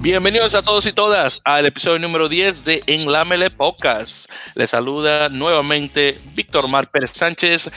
[0.00, 4.30] Bienvenidos a todos y todas al episodio número 10 de En la Mele Podcast.
[4.54, 7.70] Les saluda nuevamente Víctor Mar Pérez Sánchez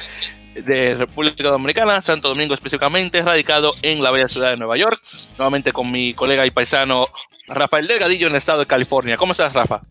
[0.56, 5.02] de República Dominicana, Santo Domingo específicamente, radicado en la bella ciudad de Nueva York,
[5.38, 7.08] nuevamente con mi colega y paisano
[7.48, 9.16] Rafael Delgadillo en el estado de California.
[9.16, 9.82] ¿Cómo estás, Rafa?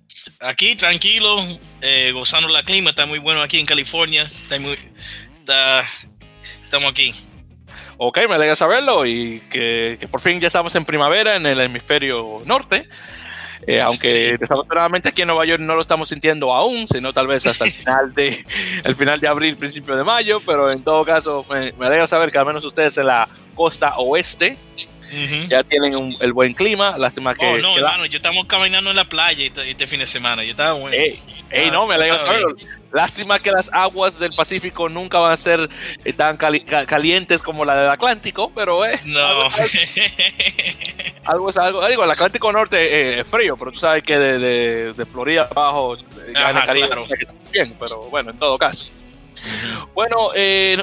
[0.40, 4.76] Aquí tranquilo, eh, gozando la clima, está muy bueno aquí en California, está muy,
[6.68, 7.14] estamos aquí.
[7.96, 12.42] Ok, me alegra saberlo y que, por fin ya estamos en primavera en el hemisferio
[12.44, 12.88] norte.
[13.66, 17.44] Eh, aunque desafortunadamente aquí en Nueva York no lo estamos sintiendo aún, sino tal vez
[17.44, 18.46] hasta el final de,
[18.84, 22.30] el final de abril, principio de mayo, pero en todo caso me, me alegra saber
[22.30, 24.56] que al menos ustedes en la costa oeste
[25.48, 26.96] ya tienen el buen clima.
[26.98, 27.46] Lástima que.
[27.46, 30.44] Oh, no, hermano, yo estamos caminando en la playa este, fin de semana.
[30.44, 30.96] Yo estaba bueno.
[31.50, 32.56] Ey, no, me alegra saberlo.
[32.92, 35.68] Lástima que las aguas del Pacífico nunca van a ser
[36.04, 39.20] eh, tan calientes como la del Atlántico, pero eh, no.
[41.24, 41.86] algo, es algo.
[41.86, 45.96] Digo, el Atlántico Norte eh, es frío, pero tú sabes que de, de, Florida abajo
[45.96, 47.06] eh, Ajá, claro.
[47.52, 48.86] bien, pero bueno, en todo caso.
[49.94, 50.82] Bueno, eh,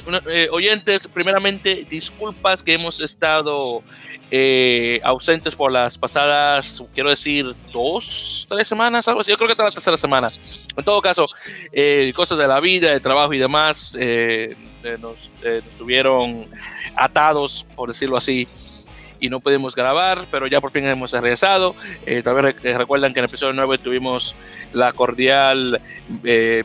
[0.51, 3.83] oyentes, primeramente, disculpas que hemos estado
[4.31, 9.29] eh, ausentes por las pasadas, quiero decir, dos, tres semanas, algo así.
[9.29, 10.31] Yo creo que está la tercera semana.
[10.75, 11.27] En todo caso,
[11.71, 14.55] eh, cosas de la vida, de trabajo y demás, eh,
[14.99, 16.49] nos, nos, tuvieron
[16.95, 18.47] atados, por decirlo así,
[19.25, 21.75] y no pudimos grabar, pero ya por fin hemos regresado.
[22.23, 24.35] tal vez recuerdan que en el episodio 9 tuvimos
[24.73, 25.81] la cordial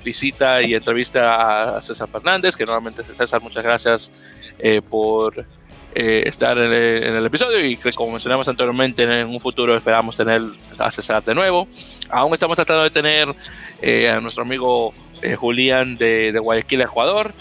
[0.04, 4.12] visita y entrevista a César Fernández, que nuevamente César, muchas gracias
[4.88, 5.44] por
[5.92, 10.40] eh, estar en el, episodio y que como mencionamos anteriormente en un futuro esperamos tener
[10.78, 11.66] a César de nuevo.
[12.08, 13.34] Aún estamos tratando de tener
[13.82, 17.34] eh, a nuestro amigo eh, Julián de, Guayaquil, Ecuador.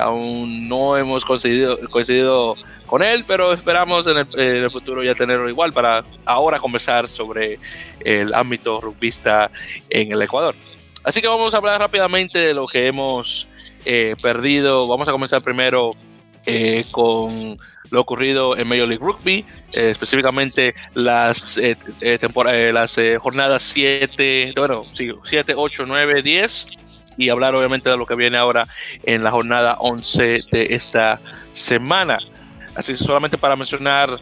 [0.00, 2.56] aún no hemos coincidido, coincidido
[2.90, 7.60] con él, pero esperamos en el, futuro ya tenerlo igual para ahora conversar sobre
[8.04, 9.50] el ámbito rugbyista
[9.88, 10.56] en el Ecuador.
[11.04, 13.48] Así que vamos a hablar rápidamente de lo que hemos
[14.20, 14.86] perdido.
[14.88, 15.94] Vamos a comenzar primero
[16.46, 17.58] eh, con
[17.90, 21.76] lo ocurrido en Major League Rugby, eh, específicamente las, eh,
[22.72, 26.66] las jornadas 7, bueno, 7, 8, 9, 10
[27.18, 28.66] y hablar obviamente de lo que viene ahora
[29.02, 31.20] en la jornada 11 de esta
[31.52, 32.18] semana.
[32.80, 34.18] Así que solamente para mencionar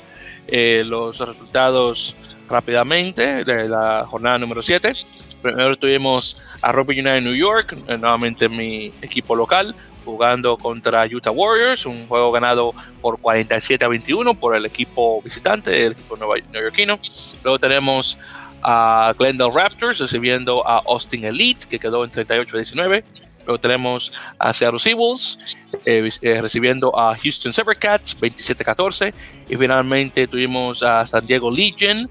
[0.49, 2.17] los resultados
[2.49, 4.95] rápidamente de la jornada número 7.
[5.41, 11.87] Primero tuvimos a Rugby United New York, nuevamente mi equipo local, jugando contra Utah Warriors,
[11.87, 16.99] un juego ganado por 47 a 21 por el equipo visitante, el equipo neoyorquino.
[17.45, 18.19] Luego tenemos
[18.61, 23.05] a Glendale Raptors recibiendo a Austin Elite, que quedó en 38 a 19.
[23.47, 25.39] Luego tenemos a Seattle Seawolves
[25.85, 29.15] eh, eh, recibiendo a Houston Cats 27 a 14.
[29.49, 32.09] Y finalmente tuvimos a San Diego Legion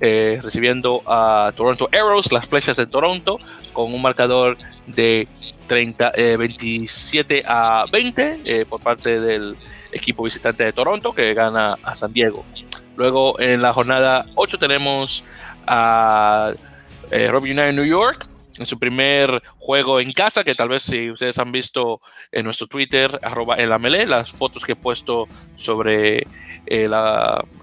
[0.00, 3.38] eh, recibiendo a Toronto Arrows, las flechas de Toronto,
[3.72, 5.26] con un marcador de
[5.66, 9.56] 30, 27 eh, a 20 eh, por parte del
[9.92, 12.44] equipo visitante de Toronto que gana a San Diego.
[12.96, 15.24] Luego en la jornada 8 tenemos
[15.66, 16.52] a
[17.10, 18.26] eh, United New York
[18.58, 22.00] en su primer juego en casa, que tal vez si ustedes han visto
[22.32, 26.26] en nuestro Twitter, arroba en la melee, las fotos que he puesto sobre
[26.66, 26.88] eh,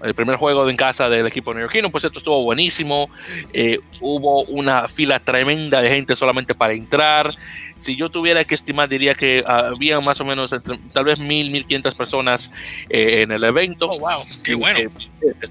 [0.02, 3.10] el primer juego en casa del equipo neoyorquino, pues esto estuvo buenísimo.
[3.52, 7.34] Eh, hubo una fila tremenda de gente solamente para entrar.
[7.76, 10.54] Si yo tuviera que estimar, diría que había más o menos
[10.92, 12.50] tal vez mil, mil quinientas personas
[12.88, 13.90] eh, en el evento.
[13.90, 14.90] Oh, wow, qué bueno.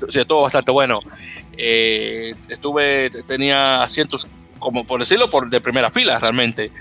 [0.09, 0.99] estuvo bastante bueno.
[1.55, 4.27] estuve, tenía asientos
[4.63, 6.71] como por decirlo, por de primera fila realmente.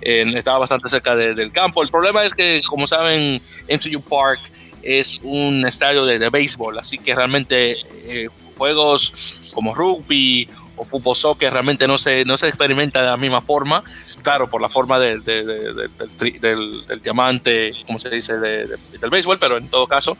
[0.00, 1.82] estaba bastante cerca del campo.
[1.82, 4.40] El problema es que, como saben, MCU Park
[4.82, 11.14] es un estadio de, de béisbol, así que realmente eh, juegos como rugby o fútbol
[11.14, 13.84] soccer realmente no se, no se experimenta de la misma forma,
[14.22, 15.22] claro, por la forma del,
[17.02, 20.16] diamante, como se dice, del béisbol, pero en todo caso,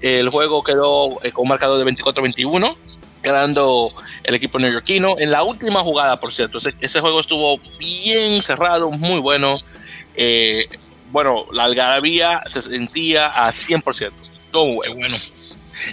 [0.00, 2.76] el juego quedó eh, con un marcador de 24-21
[3.22, 3.92] ganando
[4.24, 5.16] el equipo neoyorquino.
[5.18, 9.60] En la última jugada, por cierto, ese, juego estuvo bien cerrado, muy bueno.
[10.14, 10.68] Eh,
[11.10, 14.10] bueno, la algarabía se sentía a 100%.
[14.50, 15.16] Todo muy bueno.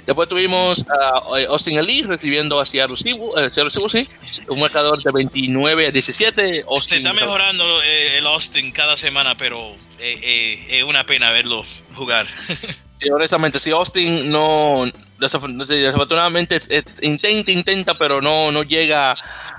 [0.06, 4.08] Después tuvimos a Austin Elite recibiendo a Seattle Seahawks, sí,
[4.48, 6.66] un marcador de 29 a 17.
[6.68, 11.32] Austin, se está mejorando eh, el Austin cada semana, pero eh, eh, es una pena
[11.32, 11.66] verlo
[11.96, 12.28] jugar.
[13.00, 14.86] sí, honestamente, si Austin no,
[15.20, 16.62] desafortunadamente
[17.02, 19.16] intenta, intenta, pero no, no llega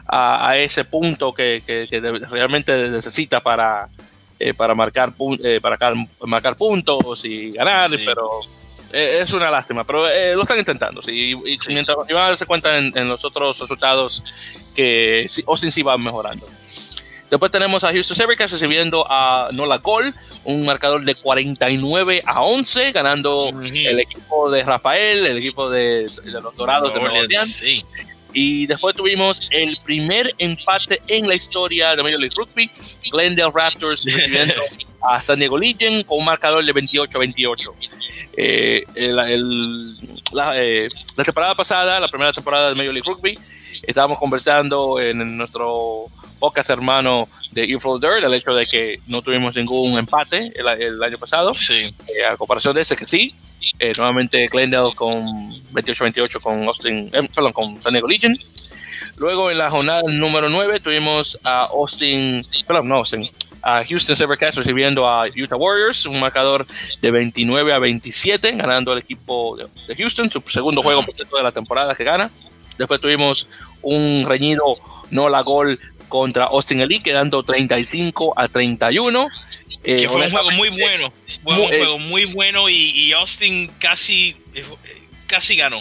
[0.07, 3.89] a, ese punto que, que realmente necesita para,
[4.57, 5.12] para, marcar,
[5.61, 5.95] para
[6.27, 8.41] marcar puntos y ganar, pero
[8.93, 11.03] es una lástima, pero lo están intentando.
[11.03, 14.25] Sí, y, mientras van a darse cuenta en, los otros resultados
[14.75, 16.49] que Austin sí va mejorando.
[17.31, 20.12] Después tenemos a Houston Sabercats recibiendo a Nola Gol,
[20.44, 26.56] un marcador de 49 a 11, ganando el equipo de Rafael, el equipo de, los
[26.56, 27.62] Dorados de Nueva Orleans.
[28.32, 32.69] Y después tuvimos el primer empate en la historia de Major League Rugby,
[33.11, 34.55] Glendale Raptors recibiendo
[35.00, 37.75] a San Diego Legion con un marcador de 28 a 28.
[38.37, 43.38] Eh, la, eh, la, temporada pasada, la primera temporada de Major League Rugby,
[43.83, 49.54] estábamos conversando en nuestro pocas hermano de Inflow Dirt, el hecho de que no tuvimos
[49.54, 51.54] ningún empate el, año pasado.
[51.54, 51.94] Sí.
[52.08, 53.34] Eh, a comparación de ese que sí.
[53.78, 55.25] Eh, nuevamente Glendale con
[55.72, 58.37] 28-28 con Austin, eh, perdón, con San Diego Legion.
[59.16, 63.28] Luego en la jornada número 9 tuvimos a Austin, perdón, no Austin,
[63.62, 66.66] a Houston Sabercats recibiendo a Utah Warriors, un marcador
[67.02, 71.94] de 29 a 27, ganando el equipo de Houston, su segundo juego de la temporada
[71.94, 72.31] que gana.
[72.78, 73.48] Después tuvimos
[73.82, 74.76] un reñido
[75.10, 75.78] no la gol
[76.11, 79.29] contra Austin Elite, quedando 35 a 31.
[79.83, 81.11] Eh, que fue un juego muy bueno,
[81.43, 84.37] fue un juego muy bueno y, Austin casi,
[85.27, 85.81] casi ganó.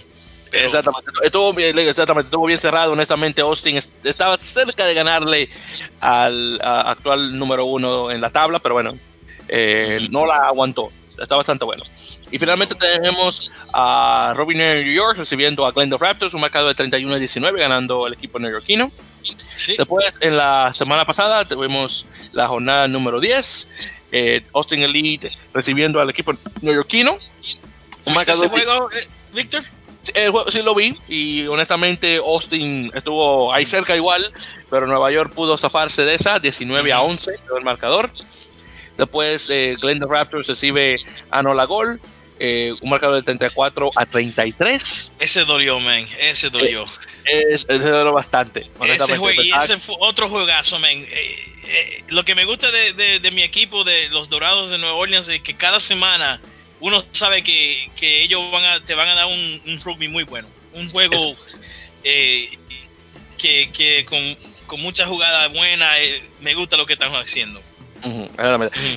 [0.52, 2.94] Exactamente, estuvo, exactamente, estuvo bien cerrado.
[2.94, 5.50] Honestamente, Austin estaba cerca de ganarle
[6.00, 8.98] al actual número uno en la tabla, pero bueno,
[9.50, 10.92] eh, no la aguantó.
[11.20, 11.84] Está bastante bueno.
[12.32, 17.14] Y finalmente tenemos a Robin New York recibiendo a Glendale Raptors, un marcado de 31
[17.14, 18.92] a 19, ganando el equipo neoyorquino.
[19.68, 23.70] Después, en la semana pasada, tuvimos la jornada número 10.
[24.12, 27.18] Eh, Austin Elite recibiendo al equipo neoyorquino.
[28.06, 29.64] ese juego, eh, Víctor?
[30.14, 34.26] Juego sí lo vi y honestamente Austin estuvo ahí cerca igual,
[34.70, 38.10] pero Nueva York pudo zafarse de esa, 19 a 11 el marcador.
[39.00, 40.98] Después eh, Glendale Raptors recibe
[41.32, 42.02] a Nola Gol,
[42.38, 45.14] eh, un marcador de 34 a 33.
[45.20, 46.86] Ese dolió, man, ese dolió.
[47.26, 48.68] Es, es bastante.
[48.82, 50.92] Ese juego, y ese fue otro juegazo, man.
[50.92, 54.96] Eh, eh, lo que me gusta de, de, mi equipo, de los Dorados de Nueva
[54.96, 56.42] Orleans, es que cada semana
[56.80, 60.24] uno sabe que, que ellos van a, te van a dar un, un rugby muy
[60.24, 60.48] bueno.
[60.74, 61.36] Un juego
[62.04, 62.58] eh,
[63.38, 65.98] que, que con, con muchas jugadas buenas,
[66.42, 67.62] me gusta lo que están haciendo.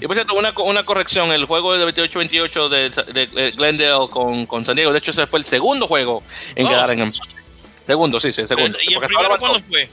[0.00, 4.64] Y por cierto, una, una, corrección, el juego de 28-28 de, de, Glendale con, con,
[4.64, 6.22] San Diego, de hecho ese fue el segundo juego
[6.54, 6.68] en oh.
[6.68, 7.41] quedar en empate.
[7.86, 8.78] Segundo, sí, sí, segundo.
[8.86, 9.88] ¿Y el primero cuándo fue?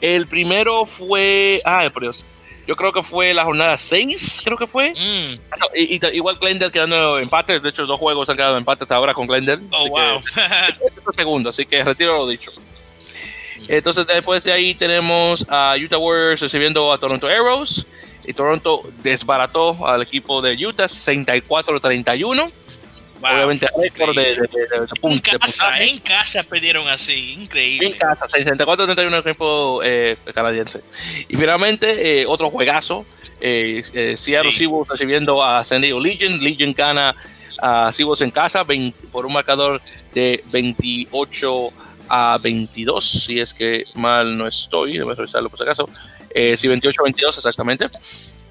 [0.00, 1.62] El primero fue.
[1.64, 2.24] Ah, por Dios.
[2.66, 4.92] Yo creo que fue la jornada 6, creo que fue.
[4.92, 5.40] Mm.
[5.50, 7.58] Ah, y, igual Glendale quedando empate.
[7.58, 9.62] De hecho, dos juegos han quedado empate hasta ahora con Glendale.
[9.72, 10.18] Oh, wow.
[10.78, 12.52] este es el segundo, así que retiro lo dicho.
[13.66, 17.86] Entonces, después de ahí tenemos a Utah Warriors recibiendo a Toronto Arrows.
[18.24, 22.52] Y Toronto desbarató al equipo de Utah 64-31.
[23.22, 24.48] Obviamente, récord de, de,
[25.02, 27.88] en, casa, en casa perdieron así, increíble.
[27.88, 30.82] En casa, 64-31 equipo eh, canadiense.
[31.28, 33.04] Y finalmente, eh, otro juegazo.
[33.40, 34.58] Eh, eh Seattle sí.
[34.58, 36.42] Seahawks recibiendo a San Diego Legion.
[36.42, 37.14] Legion gana
[37.60, 38.64] a Seahawks en casa
[39.10, 39.80] por un marcador
[40.14, 41.72] de 28
[42.08, 45.88] a 22, si es que mal no estoy, debo revisarlo por si acaso.
[46.30, 47.88] Eh, sí, 28 a 22 exactamente.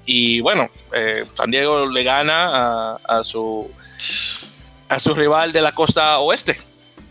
[0.06, 3.70] Y bueno, eh, San Diego le gana a, a su
[4.90, 6.58] a su rival de la costa oeste.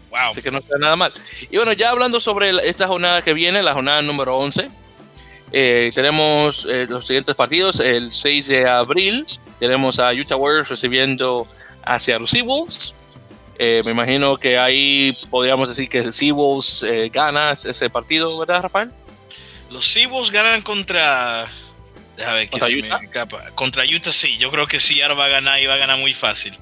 [0.10, 0.32] Wow.
[0.32, 1.14] Así que no está nada mal.
[1.50, 4.70] Y bueno, ya hablando sobre esta jornada que viene, la jornada número 11,
[5.54, 7.80] eh, tenemos eh, los siguientes partidos.
[7.80, 9.26] El 6 de abril
[9.60, 11.48] tenemos a Utah Warriors recibiendo
[11.84, 12.94] hacia los Seawolves.
[13.58, 18.92] Eh, me imagino que ahí podríamos decir que Seawolves gana ese partido, ¿verdad, Rafael?
[19.72, 21.48] Los Seawolves ganan contra...
[22.18, 23.28] Déjame ver, ¿Contra, Utah?
[23.56, 26.14] contra Utah sí, yo creo que ahora va a ganar y va a ganar muy
[26.14, 26.58] fácil.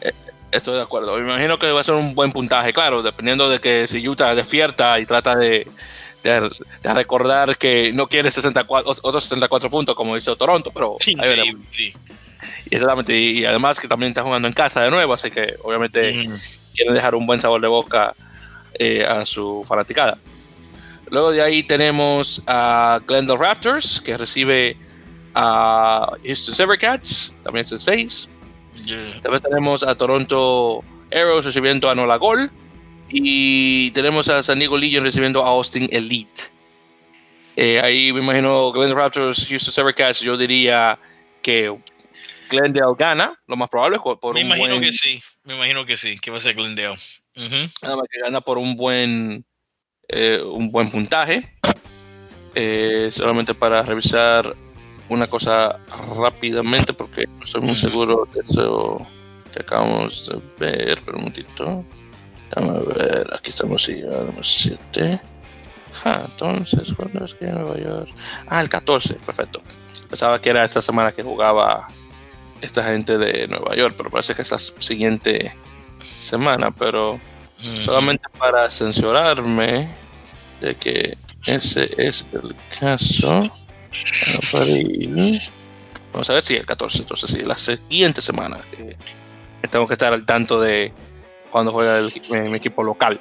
[0.00, 0.12] Eh,
[0.50, 1.16] estoy de acuerdo.
[1.16, 4.34] Me imagino que va a ser un buen puntaje, claro, dependiendo de que si Utah
[4.34, 5.66] despierta y trata de,
[6.22, 6.50] de,
[6.94, 11.16] recordar que no quiere 64, otros 64 puntos como hizo Toronto, pero sí,
[11.70, 11.94] sí.
[12.70, 16.28] Y, exactamente, y, además que también está jugando en casa de nuevo, así que obviamente
[16.74, 18.14] quiere dejar un buen sabor de boca
[18.74, 20.18] eh, a su fanaticada.
[21.10, 24.76] Luego de ahí tenemos a Glendale Raptors, que recibe
[25.34, 28.30] a Houston Sabercats, también es el 6.
[28.74, 32.50] Después tenemos a Toronto Arrows recibiendo a Nola Gol.
[33.12, 36.42] Y tenemos a San Diego Legion recibiendo a Austin Elite.
[37.56, 40.20] Eh, ahí me imagino Glendale Raptors, Houston Sabercats.
[40.20, 40.98] Yo diría
[41.42, 41.76] que
[42.48, 43.98] Glendale gana, lo más probable.
[43.98, 46.96] Por me imagino que sí, me imagino que sí, que va a ser Glendale.
[47.34, 49.44] Nada más que gana por un buen,
[50.08, 51.56] eh, un buen puntaje.
[52.54, 54.56] Eh, solamente para revisar
[55.10, 55.78] una cosa
[56.16, 59.06] rápidamente porque no estoy muy seguro de eso
[59.52, 61.02] que acabamos de ver.
[61.04, 61.84] Pero un momentito.
[62.56, 65.20] Vamos a ver, aquí estamos número 7.
[66.04, 68.08] Ah, entonces, ¿cuándo es que Nueva York?
[68.48, 69.60] Ah, el 14, perfecto.
[70.08, 71.88] Pensaba que era esta semana que jugaba
[72.60, 75.54] esta gente de Nueva York, pero parece que es la siguiente
[76.16, 77.20] semana, pero
[77.80, 79.88] solamente para censurarme
[80.60, 83.50] de que ese es el caso.
[86.12, 88.96] Vamos a ver si el 14, entonces sí, la siguiente semana que,
[89.68, 90.92] tengo que estar al tanto de
[91.50, 93.20] cuando juega mi equipo local.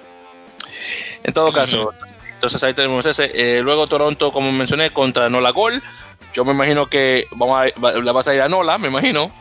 [1.24, 1.94] En todo caso,
[2.34, 3.32] entonces ahí tenemos ese.
[3.34, 5.84] Eh, luego Toronto, como mencioné, contra Nola Gol.
[6.34, 9.32] Yo me imagino que vamos a, le vas a ir a Nola, me imagino.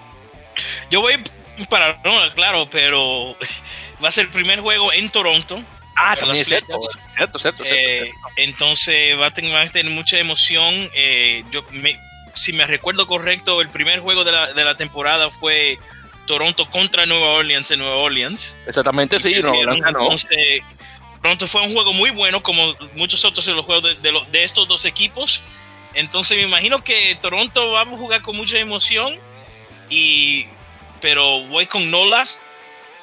[0.90, 1.22] Yo voy
[1.70, 3.36] para Nola, claro, pero
[4.04, 5.62] va a ser el primer juego en Toronto.
[6.00, 6.78] Ah, también es cierto,
[7.14, 10.88] cierto, cierto, eh, Entonces va a, tener, mucha emoción.
[10.94, 11.64] Eh, yo
[12.34, 15.78] si me recuerdo correcto, el primer juego de la, de la temporada fue
[16.26, 18.56] Toronto contra Nueva Orleans en Nueva Orleans.
[18.66, 20.62] Exactamente, sí, no, Entonces,
[21.20, 24.68] Toronto fue un juego muy bueno, como muchos otros de los juegos de, de, estos
[24.68, 25.42] dos equipos.
[25.94, 29.16] Entonces me imagino que Toronto va a jugar con mucha emoción.
[29.90, 30.46] Y,
[31.00, 32.28] pero voy con Nola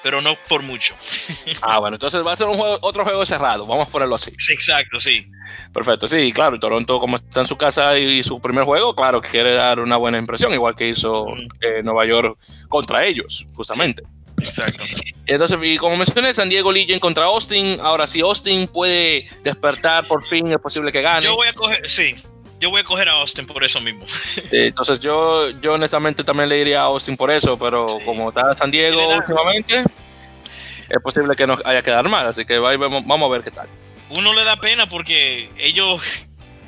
[0.06, 0.94] pero no por mucho.
[1.64, 4.30] ah, bueno, entonces va a ser un juego, otro juego cerrado, vamos a ponerlo así.
[4.38, 5.26] Sí, exacto, sí.
[5.74, 9.56] Perfecto, sí, claro, Toronto como está en su casa y su primer juego, claro, quiere
[9.56, 11.26] dar una buena impresión, igual que hizo
[11.60, 12.38] eh, Nueva York
[12.70, 14.04] contra ellos, justamente.
[14.38, 14.84] Exacto.
[15.26, 17.80] Entonces, y como mencioné, San Diego Legion contra Austin.
[17.82, 21.26] Ahora, si Austin puede despertar por fin, es posible que gane.
[21.26, 22.16] Yo voy a coger, sí,
[22.60, 24.06] yo voy a coger a Austin por eso mismo.
[24.52, 28.72] entonces yo, yo honestamente también le diría a Austin por eso, pero como está San
[28.72, 29.84] Diego últimamente,
[30.90, 33.68] es posible que no haya que dar más, así que vamos a ver qué tal.
[34.10, 36.02] Uno le da pena porque ellos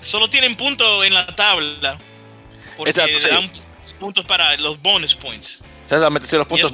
[0.01, 1.97] solo tienen puntos en la tabla,
[2.75, 3.51] porque le dan
[3.99, 5.63] puntos para los bonus points.
[5.83, 6.71] Exactamente, sí, los puntos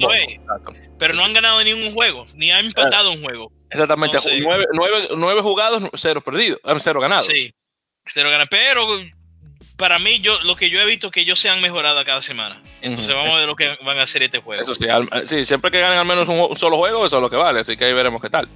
[0.98, 3.52] Pero no han ganado ni un juego, ni han empatado un juego.
[3.70, 7.26] Exactamente, nueve, nueve, nueve, jugados, cero perdidos, eh, cero ganados.
[7.26, 7.52] Sí,
[8.50, 8.86] Pero
[9.76, 12.62] para mí, yo lo que yo he visto que ellos se han mejorado cada semana.
[12.80, 14.62] Entonces vamos a ver lo que van a hacer este juego.
[14.62, 14.86] Eso sí,
[15.24, 17.60] sí siempre que ganen al menos un, solo juego, eso es lo que vale.
[17.60, 18.48] Así que ahí veremos qué tal.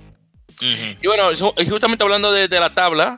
[0.61, 1.31] Y bueno,
[1.69, 3.17] justamente hablando de, la tabla,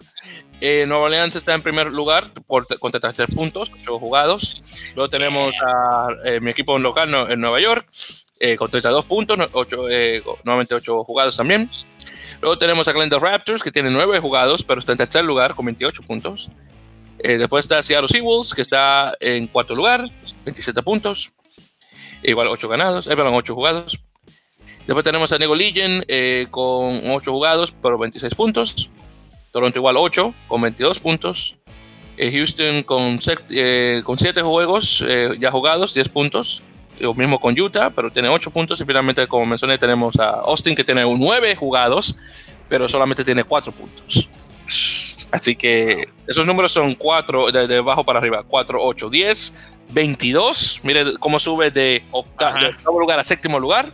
[0.60, 4.62] eh, Nueva Orleans está en primer lugar por, con 33 puntos, 8 jugados.
[4.94, 7.88] Luego tenemos a eh, mi equipo local en Nueva York
[8.38, 9.86] eh, con 32 puntos, 8,
[10.44, 11.70] nuevamente 8 jugados también.
[12.40, 15.66] Luego tenemos a Glendale Raptors que tiene 9 jugados, pero está en tercer lugar con
[15.66, 16.50] 28 puntos.
[17.18, 20.04] Eh, después está Seattle Seawolves, que está en cuarto lugar,
[20.44, 21.32] 27 puntos.
[22.22, 24.00] Igual 8 ganados, eh, perdón, 8 jugados.
[24.86, 28.90] Después tenemos a Nego Legion eh, con 8 jugados, pero 26 puntos.
[29.52, 31.58] Toronto igual 8, con 22 puntos.
[32.16, 35.04] Eh, Houston con, con 7 juegos
[35.38, 36.62] ya jugados, 10 puntos.
[37.00, 38.80] Lo mismo con Utah, pero tiene 8 puntos.
[38.80, 42.16] Y finalmente, como mencioné, tenemos a Austin, que tiene 9 jugados,
[42.68, 44.28] pero solamente tiene 4 puntos.
[45.30, 49.54] Así que esos números son 4, de, abajo para arriba, 4, 8, 10,
[49.90, 50.80] 22.
[50.82, 53.90] Mire cómo sube de, octavo lugar a séptimo lugar.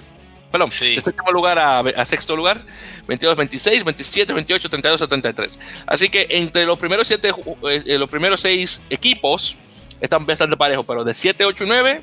[0.50, 2.64] Perdón, de séptimo lugar a, sexto lugar,
[3.06, 5.60] 22, 26, 27, 28, 32, 73.
[5.86, 9.58] Así que entre los primeros siete, eh, eh, los primeros seis equipos
[10.00, 12.02] están bastante parejos, pero de 7, 8 y 9,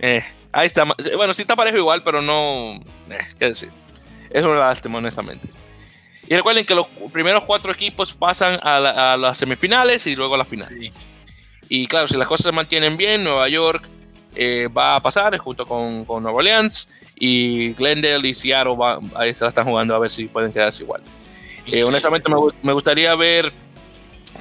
[0.00, 0.84] eh, ahí está.
[1.16, 2.74] Bueno, sí está parejo igual, pero no.
[3.10, 3.70] Eh, qué decir.
[4.30, 5.48] Es una lástima, honestamente.
[6.26, 10.44] Y recuerden que los primeros cuatro equipos pasan a, las semifinales y luego a la
[10.44, 10.68] final.
[11.68, 13.88] Y claro, si las cosas se mantienen bien, Nueva York
[14.34, 18.76] eh, va a pasar junto con, con, Nueva Orleans y Glendale y Seattle
[19.14, 21.02] ahí se la están jugando a ver si pueden quedarse igual.
[21.66, 23.52] Eh, honestamente me, me gustaría ver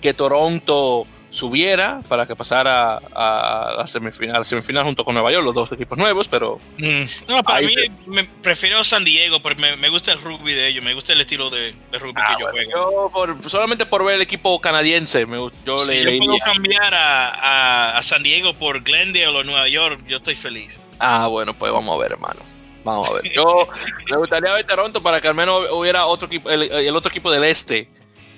[0.02, 5.56] que Toronto subiera para que pasara a la semifinal, semifinal junto con Nueva York, los
[5.56, 6.60] dos equipos nuevos, pero...
[6.78, 7.04] Mm.
[7.28, 7.74] No, para mí
[8.06, 11.50] me prefiero San Diego, porque me, gusta el rugby de ellos, me gusta el estilo
[11.50, 13.40] de, rugby que ah, yo juego.
[13.42, 18.00] Yo solamente por ver el equipo canadiense, me, yo si le, yo puedo cambiar a,
[18.02, 20.80] San Diego por Glendale o Nueva York, yo estoy feliz.
[21.00, 22.42] Ah, bueno, pues vamos a ver, hermano.
[22.84, 23.32] Vamos a ver.
[23.32, 23.68] Yo
[24.10, 27.46] me gustaría ver Toronto para que al menos hubiera otro equipo, el otro equipo del
[27.46, 27.88] este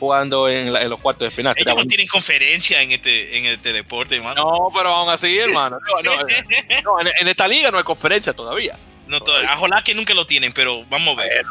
[0.04, 1.56] jugando en, los cuartos de final.
[1.56, 4.44] Ellos no tienen conferencia en este, en este deporte, hermano.
[4.44, 5.78] No, pero aún así, hermano.
[6.04, 8.76] No, en, esta liga no hay conferencia todavía.
[9.08, 9.20] No,
[9.58, 11.46] ojalá que nunca lo tienen, pero vamos a ver.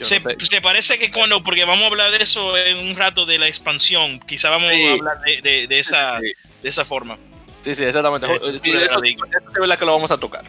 [0.00, 3.48] se, parece que cuando, porque vamos a hablar de eso en un rato de la
[3.48, 7.18] expansión, quizá vamos a hablar de, de, esa, de esa forma.
[7.60, 8.26] Sí, sí, exactamente.
[8.26, 10.44] Eh, eso, es verdad que lo vamos a tocar.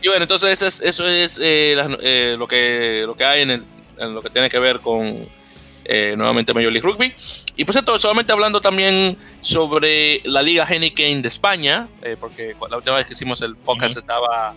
[0.00, 3.50] Y bueno, entonces eso es, eso es eh, eh, lo, que, lo que hay en,
[3.50, 3.64] el,
[3.98, 5.28] en lo que tiene que ver con
[5.86, 7.12] eh, nuevamente Major League Rugby.
[7.56, 12.78] Y por cierto, solamente hablando también sobre la Liga Heineken de España, eh, porque la
[12.78, 14.54] última vez que hicimos el podcast estaba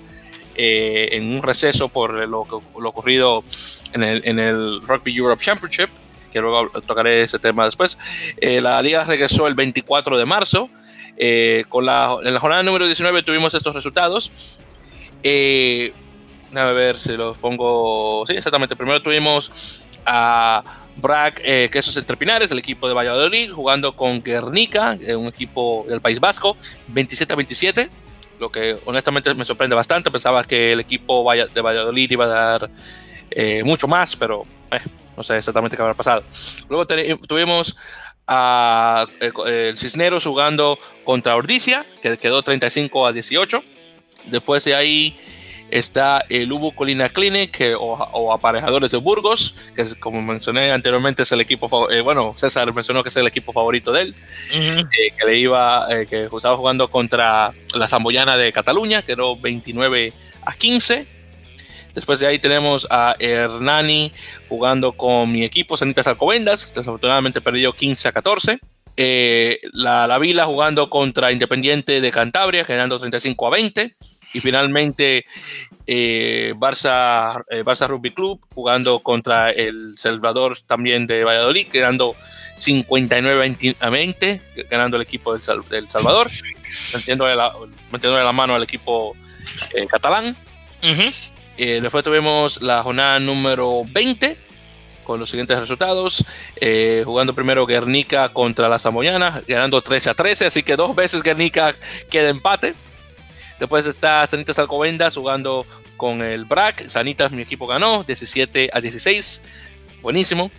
[0.56, 2.48] eh, en un receso por lo,
[2.80, 3.44] lo ocurrido
[3.94, 5.90] en el, en el, Rugby Europe Championship,
[6.32, 7.98] que luego tocaré ese tema después.
[8.42, 10.70] la liga regresó el 24 de marzo.
[11.68, 14.32] con la, en la jornada número 19 tuvimos estos resultados.
[15.22, 18.26] déjame ver si los pongo.
[18.26, 18.78] Sí, exactamente.
[18.78, 20.64] Primero tuvimos a
[20.98, 25.86] Brac, eh, Quesos Entre Pinares, el equipo de Valladolid, jugando con Guernica, eh, un equipo
[25.88, 27.90] del País Vasco, 27 a 27,
[28.40, 30.12] lo que honestamente me sorprende bastante.
[30.12, 32.70] Pensaba que el equipo de Valladolid iba a dar
[33.32, 34.80] eh, mucho más, pero eh,
[35.16, 36.24] no sé exactamente qué habrá pasado.
[36.70, 37.78] Luego tuvimos
[38.28, 39.06] a
[39.46, 43.64] el Cisneros jugando contra Ordicia, que quedó 35 a 18.
[44.26, 45.18] Después de ahí
[45.72, 51.42] está el Ubu Colina Clinic o, Aparejadores de Burgos, que como mencioné anteriormente es el
[51.42, 54.16] equipo, eh, bueno, César mencionó que es el equipo favorito de él,
[54.52, 54.86] eh,
[55.18, 60.54] que le iba, eh, que estaba jugando contra la Zamboyana de Cataluña, quedó 29 a
[60.54, 61.08] 15.
[61.94, 64.12] Después de ahí tenemos a Hernani
[64.48, 68.60] jugando con mi equipo, Sanitas Alcobendas, desafortunadamente perdió 15 a 14.
[69.74, 73.96] la, la Vila jugando contra Independiente de Cantabria, generando 35 a 20.
[74.38, 75.26] Y finalmente
[75.88, 82.16] eh, Barça, eh, Barça Rugby Club jugando contra el Salvador también de Valladolid, quedando
[82.56, 85.42] 59 a 20, ganando el equipo del,
[85.90, 86.30] Salvador,
[86.94, 87.52] metiéndole la,
[88.24, 89.16] la, mano al equipo
[89.74, 90.38] eh, catalán.
[91.58, 94.38] después tuvimos la jornada número 20
[95.04, 96.24] con los siguientes resultados.
[97.06, 101.74] jugando primero Guernica contra la Samoyana, ganando 13 a 13, así que dos veces Guernica
[102.08, 102.76] queda empate.
[103.60, 106.90] Después está Sanitas Alcobendas jugando con el BRAC.
[106.90, 109.42] Sanitas, mi equipo ganó 17 a 16.
[110.02, 110.52] Buenísimo.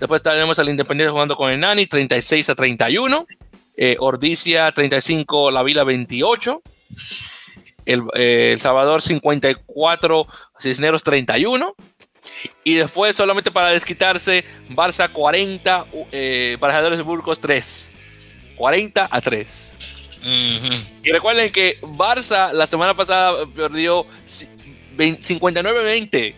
[0.00, 3.26] Después tenemos al Independiente jugando con el Nani 36 a 31.
[3.76, 6.62] Eh, Ordicia 35, La Vila 28.
[7.84, 10.26] El, eh, Salvador 54,
[10.58, 11.74] Cisneros 31.
[12.64, 17.92] Y después, solamente para desquitarse, Barça 40, eh, Parajadores de Burgos 3.
[18.56, 19.78] 40 a 3.
[20.24, 24.06] Y recuerden que Barça la semana pasada perdió
[24.96, 26.34] 59-20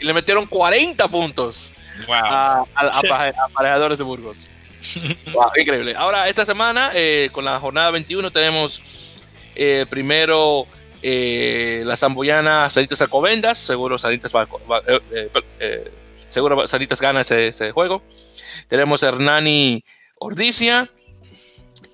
[0.00, 1.72] y le metieron 40 puntos
[2.08, 4.50] a, a, de Burgos.
[5.56, 5.94] increíble.
[5.96, 8.82] Ahora, esta semana, eh, con la jornada 21, tenemos
[9.54, 10.66] eh, primero
[11.02, 13.58] eh, la Zamboyana Sanitas Alcobendas.
[13.58, 14.32] Seguro Sanitas,
[16.28, 18.02] seguro Sanitas gana ese, ese, juego.
[18.68, 19.82] Tenemos Hernani
[20.18, 20.90] Ordicia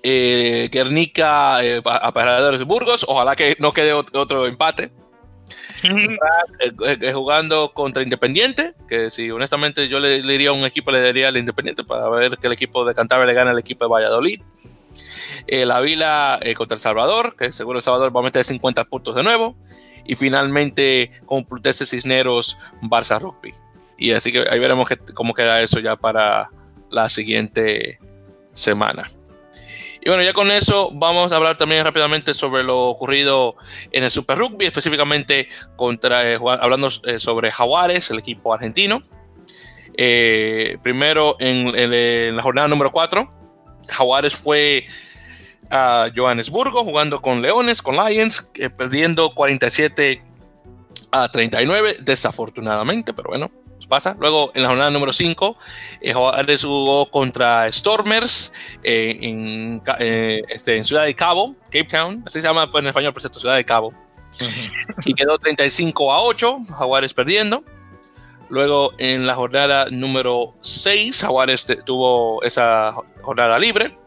[0.03, 3.05] eh, Guernica, eh, Aparadores de Burgos.
[3.07, 4.91] Ojalá que no quede otro, empate.
[5.85, 11.03] Eh, eh, jugando contra Independiente, que si honestamente yo le, diría a un equipo, le
[11.03, 13.89] diría al Independiente para ver que el equipo de Cantabria le gana al equipo de
[13.89, 14.41] Valladolid.
[15.47, 19.23] la Vila contra El Salvador, que seguro El Salvador va a meter 50 puntos de
[19.23, 19.57] nuevo.
[20.05, 23.53] Y finalmente con Plutese Cisneros, Barça Rugby.
[23.97, 26.49] Y así que ahí veremos cómo queda eso ya para
[26.89, 27.99] la siguiente
[28.53, 29.09] semana.
[30.05, 33.55] Y bueno, ya con eso vamos a hablar también rápidamente sobre lo ocurrido
[33.89, 39.01] en el Super Rugby, específicamente eh, hablando eh, sobre Jaguares, el equipo argentino.
[39.95, 43.31] Eh, primero en, la jornada número 4,
[43.87, 44.87] Jaguares fue
[45.69, 50.21] a Johannesburgo jugando con Leones, con Lions, perdiendo 47
[51.11, 53.51] a 39, desafortunadamente, pero bueno,
[53.87, 54.15] pasa.
[54.19, 55.57] Luego, en la jornada número 5,
[56.01, 58.51] eh, Juárez jugó contra Stormers
[58.83, 62.87] eh, en, eh, este, en Ciudad de Cabo, Cape Town, así se llama pues, en
[62.87, 63.93] español, por cierto, Ciudad de Cabo.
[65.05, 67.63] y quedó 35 a 8, Jaguares perdiendo.
[68.49, 73.97] Luego, en la jornada número 6, Jaguares tuvo esa jornada libre.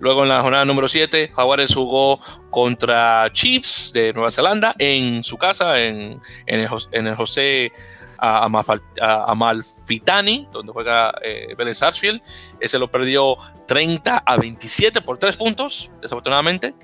[0.00, 5.38] Luego en la jornada número 7, Jaguares jugó contra Chiefs de Nueva Zelanda en su
[5.38, 7.72] casa, en, en, el, en el José
[8.18, 12.20] a, a, Malfitani, donde juega eh, Vélez Sarsfield.
[12.60, 16.74] Ese lo perdió 30 a 27 por 3 puntos, desafortunadamente.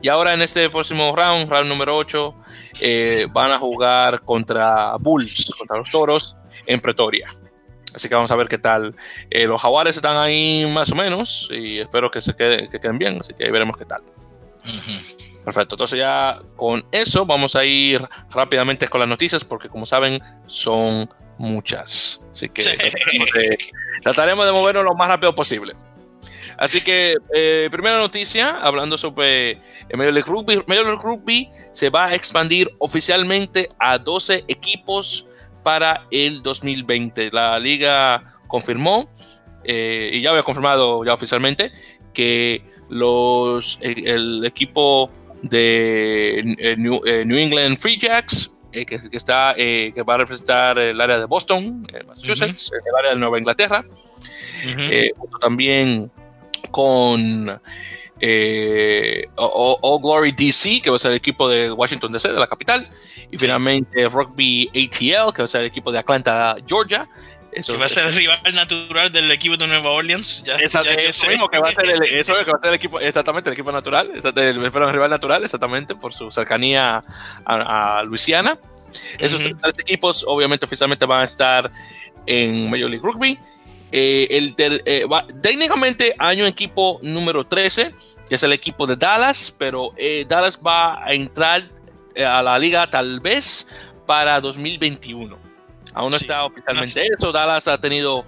[0.00, 2.34] Y ahora en este próximo round, round número 8,
[2.80, 7.28] eh, van a jugar contra Bulls, contra los Toros, en Pretoria.
[7.94, 8.94] Así que vamos a ver qué tal.
[9.30, 12.98] Eh, los jaguares están ahí más o menos y espero que se queden, que queden
[12.98, 14.02] bien, así que ahí veremos qué tal.
[15.44, 20.20] Perfecto, entonces ya con eso vamos a ir rápidamente con las noticias porque como saben
[20.46, 22.26] son muchas.
[22.30, 22.62] Así que
[24.02, 25.74] trataremos, de, movernos lo más rápido posible.
[26.58, 29.52] Así que, eh, primera noticia, hablando sobre
[29.88, 30.56] el Major League Rugby.
[30.66, 35.28] Major League Rugby se va a expandir oficialmente a 12 equipos
[35.62, 37.30] para el 2020.
[37.30, 39.08] La liga confirmó,
[39.62, 41.70] eh, y ya había confirmado ya oficialmente,
[42.12, 45.10] que los, el, equipo
[45.42, 51.24] de eh, New, England Free Jacks, que, está, que va a representar el área de
[51.26, 53.84] Boston, Massachusetts, el área de Nueva Inglaterra,
[55.40, 56.10] también
[56.70, 57.60] con
[58.20, 62.46] eh, All Glory DC, que va a ser el equipo de Washington DC, de la
[62.46, 62.88] capital,
[63.30, 67.08] y finalmente Rugby ATL, que va a ser el equipo de Atlanta, Georgia.
[67.58, 70.44] Eso que va a ser el rival natural del equipo de Nueva Orleans.
[70.44, 70.80] Ya, eso
[71.26, 73.54] mismo, que va a ser el, eso que va a ser el equipo, exactamente, el
[73.54, 77.02] equipo natural, el, rival natural, exactamente, por su cercanía
[77.44, 78.56] a, Luisiana.
[79.18, 81.68] Esos tres equipos, obviamente, oficialmente van a estar
[82.26, 83.36] en Major League Rugby.
[83.90, 85.06] Eh, el eh,
[85.42, 87.92] técnicamente año equipo número 13,
[88.28, 91.64] que es el equipo de Dallas, pero eh, Dallas va a entrar
[92.24, 93.66] a la liga tal vez
[94.06, 95.47] para 2021.
[95.98, 97.32] Aún no está oficialmente eso.
[97.32, 98.24] Dallas ha tenido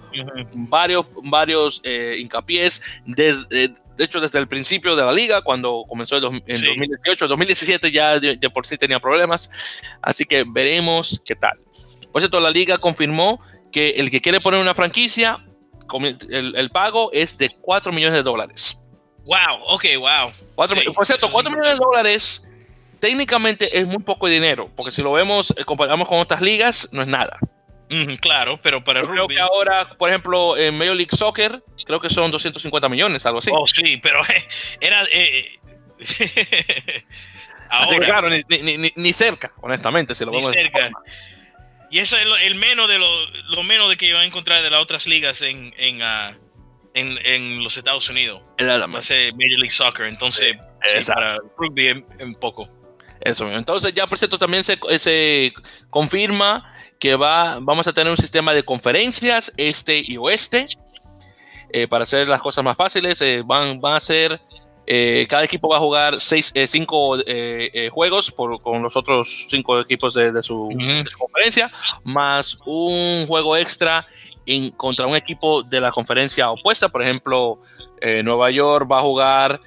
[0.53, 6.23] varios, varios hincapiés, desde, de hecho desde el principio de la liga, cuando comenzó en
[6.23, 9.49] 2018, 2017 ya de, por sí tenía problemas.
[10.03, 11.61] Así que veremos qué tal.
[12.11, 15.39] Por cierto, la liga confirmó que el que quiere poner una franquicia
[16.29, 18.83] el, pago es de 4 millones de dólares.
[19.27, 20.33] Wow, ok, wow.
[20.93, 22.51] Por cierto, 4 millones de dólares
[22.99, 27.03] técnicamente es muy poco dinero, porque si lo vemos, eh, comparamos con otras ligas, no
[27.03, 27.39] es nada.
[28.21, 32.09] Claro, pero para el Creo que ahora, por ejemplo, en Major League Soccer, creo que
[32.09, 33.51] son 250 millones, algo así.
[33.53, 34.21] Oh, sí, pero
[34.81, 35.05] era...
[35.11, 35.59] Eh,
[37.69, 38.29] ahora, así claro,
[38.97, 40.53] ni, cerca, honestamente, si lo vemos.
[40.53, 40.91] cerca.
[41.91, 44.81] Y eso es el menos de lo, menos de que iban a encontrar de las
[44.81, 46.37] otras ligas en, en, ah,
[46.95, 48.43] en, los Estados Unidos.
[48.61, 50.57] Va a ser Major League Soccer, entonces
[51.07, 52.69] para rugby en, poco.
[53.21, 55.53] Eso, entonces ya por cierto también se, se
[55.91, 60.69] confirma que va, vamos a tener un sistema de conferencias este y oeste.
[61.73, 64.41] Eh, para hacer las cosas más fáciles, eh, van, van a ser
[64.87, 67.17] eh, cada equipo va a jugar seis, eh, cinco
[67.93, 70.69] juegos por, con los otros cinco equipos de, su,
[71.17, 71.71] conferencia,
[72.03, 74.05] más un juego extra
[74.47, 76.89] en, contra un equipo de la conferencia opuesta.
[76.89, 77.61] Por ejemplo,
[78.25, 79.61] Nueva York va a jugar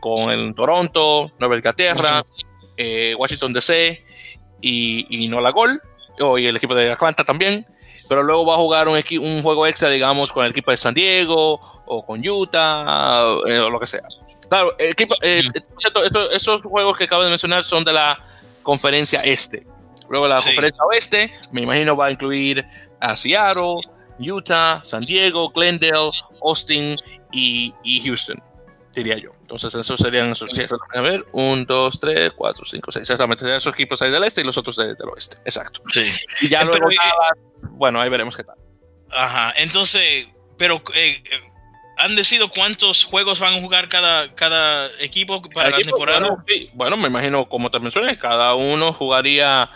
[0.00, 2.24] con el Toronto, Nueva Inglaterra,
[3.18, 4.04] Washington DC
[4.62, 5.82] y, y Nola Gol,
[6.38, 7.66] y el equipo de Atlanta también
[8.08, 10.94] pero luego va a jugar un, un, juego extra, digamos, con el equipo de San
[10.94, 14.02] Diego o con Utah o lo que sea.
[14.48, 15.42] Claro, eh, eh,
[16.32, 18.18] esos juegos que acabo de mencionar son de la
[18.62, 19.66] conferencia este.
[20.08, 22.64] Luego la conferencia oeste, me imagino va a incluir
[23.00, 23.80] a Seattle,
[24.20, 26.10] Utah, San Diego, Glendale,
[26.42, 26.96] Austin
[27.32, 27.72] y,
[28.04, 28.40] Houston,
[28.94, 29.30] diría yo.
[29.46, 30.50] Entonces, esos serían esos.
[30.92, 33.00] a ver, 1, 2, 3, 4, 5, 6.
[33.00, 35.36] Exactamente, serían esos equipos ahí del este y los otros del oeste.
[35.44, 35.82] Exacto.
[35.88, 36.04] Sí.
[36.40, 36.88] Y ya luego,
[37.70, 38.56] bueno, ahí veremos qué tal.
[39.08, 40.26] Ajá, entonces,
[40.58, 41.22] pero eh,
[41.98, 46.44] ¿Han decidido cuántos juegos van a jugar cada, cada equipo para la temporada?
[46.74, 49.70] Bueno, me imagino, como te mencioné, cada uno jugaría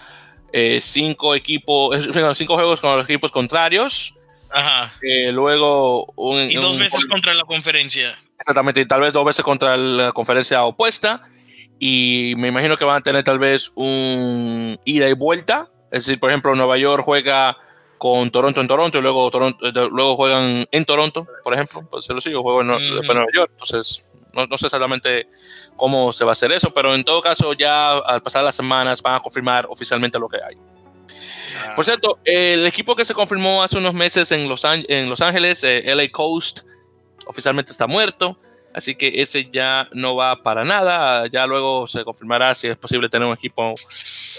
[0.53, 1.97] eh, cinco equipos,
[2.35, 4.15] cinco juegos con los equipos contrarios.
[4.51, 4.93] Ajá.
[5.01, 6.13] Eh, luego
[6.49, 8.19] y dos veces contra la conferencia.
[8.41, 11.23] Exactamente, y tal vez dos veces contra la conferencia opuesta.
[11.79, 15.71] Y me imagino que van a tener tal vez un ida y vuelta.
[15.91, 17.57] Es decir, por ejemplo, Nueva York juega
[17.99, 21.87] con Toronto en Toronto y luego, Toronto, eh, luego juegan en Toronto, por ejemplo.
[21.91, 23.51] Pues se lo sigo, juego en, Nueva York.
[23.53, 25.29] Entonces, no, sé exactamente
[25.77, 29.03] cómo se va a hacer eso, pero en todo caso, ya al pasar las semanas
[29.03, 30.57] van a confirmar oficialmente lo que hay.
[31.63, 31.75] Ah.
[31.75, 35.63] Por cierto, el equipo que se confirmó hace unos meses en Los, en Los Ángeles,
[35.65, 36.61] eh, LA Coast,
[37.31, 38.39] oficialmente está muerto.
[38.73, 41.27] Así que ese ya no va para nada.
[41.27, 43.75] Ya luego se confirmará si es posible tener un equipo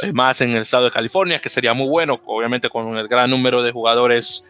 [0.02, 3.30] eh, más en el estado de California, que sería muy bueno, obviamente con el gran
[3.30, 4.46] número de jugadores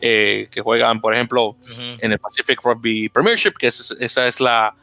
[0.00, 1.56] eh, que juegan, por ejemplo,
[1.98, 4.74] en el Pacific Rugby Premiership, que esa es la,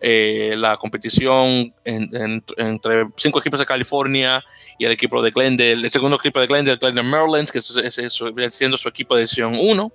[0.00, 4.42] eh, la competición entre cinco equipos de California
[4.78, 8.22] y el equipo de Glendale, el segundo equipo de Glendale, Glendale Maryland, que es, es,
[8.54, 9.92] siendo su equipo de edición 1.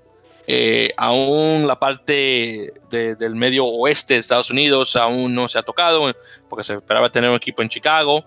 [0.51, 6.11] Eh, aún la parte del medio oeste de Estados Unidos aún no se ha tocado,
[6.49, 8.25] porque se esperaba tener un equipo en Chicago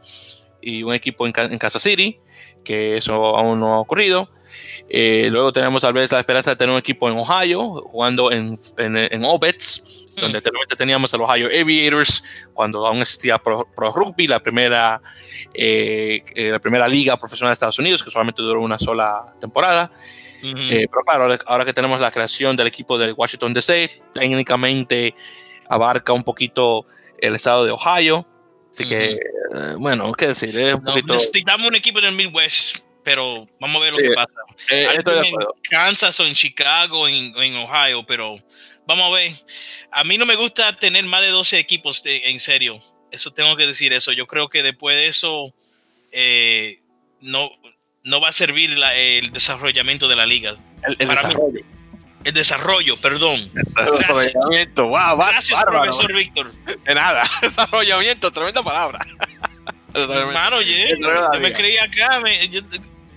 [0.60, 2.20] y un equipo en, Kansas City,
[2.62, 4.30] que eso aún no ha ocurrido.
[4.88, 8.56] Eh, luego tenemos tal vez la esperanza de tener un equipo en Ohio, jugando en,
[8.76, 10.36] en, en Obets, donde mm.
[10.36, 12.22] anteriormente teníamos a los Ohio Aviators,
[12.54, 15.02] cuando aún existía Pro, Rugby, la primera,
[15.52, 19.90] eh, la primera liga profesional de Estados Unidos, que solamente duró una sola temporada.
[20.42, 25.14] Eh, pero claro, ahora que tenemos la creación del equipo del Washington DC, técnicamente
[25.68, 26.86] abarca un poquito
[27.18, 28.26] el estado de Ohio.
[28.70, 32.78] Así que, eh, bueno, qué decir, un Necesitamos un equipo del Midwest.
[33.04, 34.40] pero vamos a ver lo que pasa.
[34.70, 35.34] Eh, en
[35.68, 38.38] Kansas o en Chicago, en, en, Ohio, pero
[38.86, 39.32] vamos a ver.
[39.90, 42.80] A mí no me gusta tener más de 12 equipos, en serio.
[43.10, 44.12] Eso tengo que decir eso.
[44.12, 45.52] Yo creo que después de eso
[46.12, 46.80] eh,
[47.20, 47.50] no,
[48.04, 50.56] no va a servir el desarrollamiento de la liga.
[50.82, 51.60] El, desarrollo.
[52.24, 53.50] el desarrollo, perdón.
[53.54, 56.52] El desarrollamiento, wow, Gracias, profesor Víctor.
[56.84, 58.98] De nada, desarrollamiento, tremenda palabra.
[59.94, 62.62] Hermano, yo me creía acá, yo,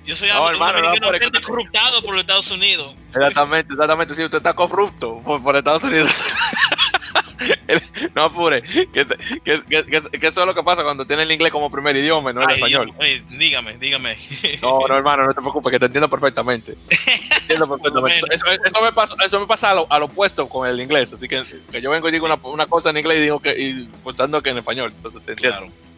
[0.05, 2.95] yo soy no, hermano, no, corruptado por los Estados Unidos.
[3.09, 4.13] Exactamente, exactamente.
[4.13, 6.23] Si usted está corrupto por, por Estados Unidos.
[8.15, 8.61] no apure.
[8.61, 9.05] Que,
[9.43, 12.43] que, que, eso es lo que pasa cuando tiene el inglés como primer idioma, no
[12.43, 12.93] el español.
[13.31, 14.17] dígame, dígame.
[14.61, 16.75] No, no, hermano, no te preocupes, que te entiendo perfectamente.
[17.41, 18.19] entiendo perfectamente.
[18.31, 21.13] Eso, me pasa, eso me pasa al, opuesto con el inglés.
[21.13, 21.43] Así que,
[21.81, 24.49] yo vengo y digo una, una, cosa en inglés y digo que y pensando que
[24.49, 24.91] en español.
[24.95, 25.57] Entonces te entiendo.
[25.59, 25.94] Claro.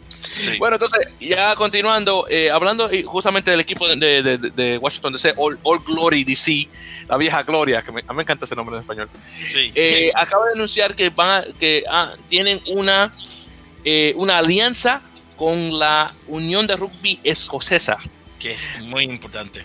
[0.59, 6.67] Bueno, entonces, ya continuando, eh, hablando justamente del equipo de, Washington DC, All, Glory DC,
[7.07, 9.09] la vieja gloria, que a mí me encanta ese nombre en español,
[9.75, 13.13] eh, acaba de anunciar que, van que ah, tienen una,
[13.83, 15.01] eh, una alianza
[15.35, 17.97] con la Unión de Rugby Escocesa.
[18.39, 19.63] Que es muy importante.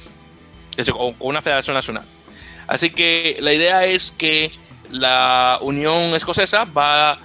[0.90, 2.04] con, con una federación nacional.
[2.66, 4.52] Así que la idea es que
[4.90, 7.18] la Unión Escocesa va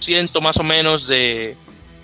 [0.00, 1.56] ciento más o menos de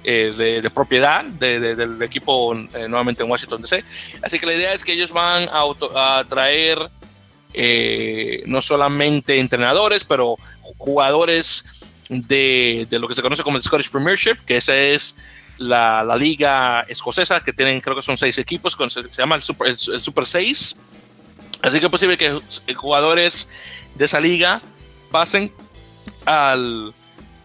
[0.03, 3.85] eh, de, propiedad del equipo eh, nuevamente en Washington DC.
[4.23, 6.79] Así que la idea es que ellos van a, traer
[7.53, 10.37] eh, no solamente entrenadores, pero
[10.79, 11.67] jugadores
[12.09, 15.19] de, lo que se conoce como el Scottish Premiership, que esa es
[15.59, 19.77] la, liga escocesa, que tienen creo que son seis equipos, se, llama el Super, el
[19.77, 20.77] Super 6.
[21.61, 22.41] Así que es posible que
[22.75, 23.51] jugadores
[23.97, 24.63] de esa liga
[25.11, 25.53] pasen
[26.25, 26.95] al,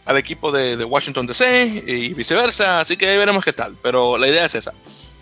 [0.06, 4.46] al equipo de, Washington DC y viceversa, así que veremos qué tal, pero la idea
[4.46, 4.72] es esa.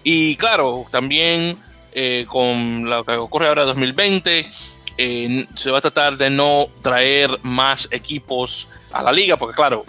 [0.03, 1.57] Y claro, también
[1.93, 4.51] eh, con lo que ocurre ahora en 2020,
[4.97, 9.85] eh, se va a tratar de no traer más equipos a la liga, porque claro,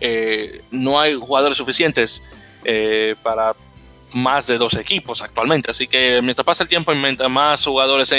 [0.00, 2.22] eh, no hay jugadores suficientes
[3.22, 3.54] para
[4.12, 5.70] más de dos equipos actualmente.
[5.70, 8.12] Así que mientras pasa el tiempo y mientras más jugadores,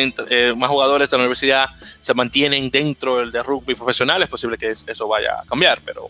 [0.56, 4.72] más jugadores de la universidad se mantienen dentro del de rugby profesional, es posible que
[4.72, 6.10] eso vaya a cambiar, pero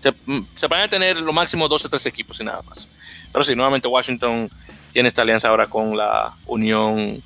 [0.00, 0.12] se,
[0.54, 2.88] se van a tener lo máximo dos o tres equipos y nada más.
[3.32, 4.50] Pero sí, nuevamente Washington
[4.92, 7.22] tiene esta alianza ahora con la Unión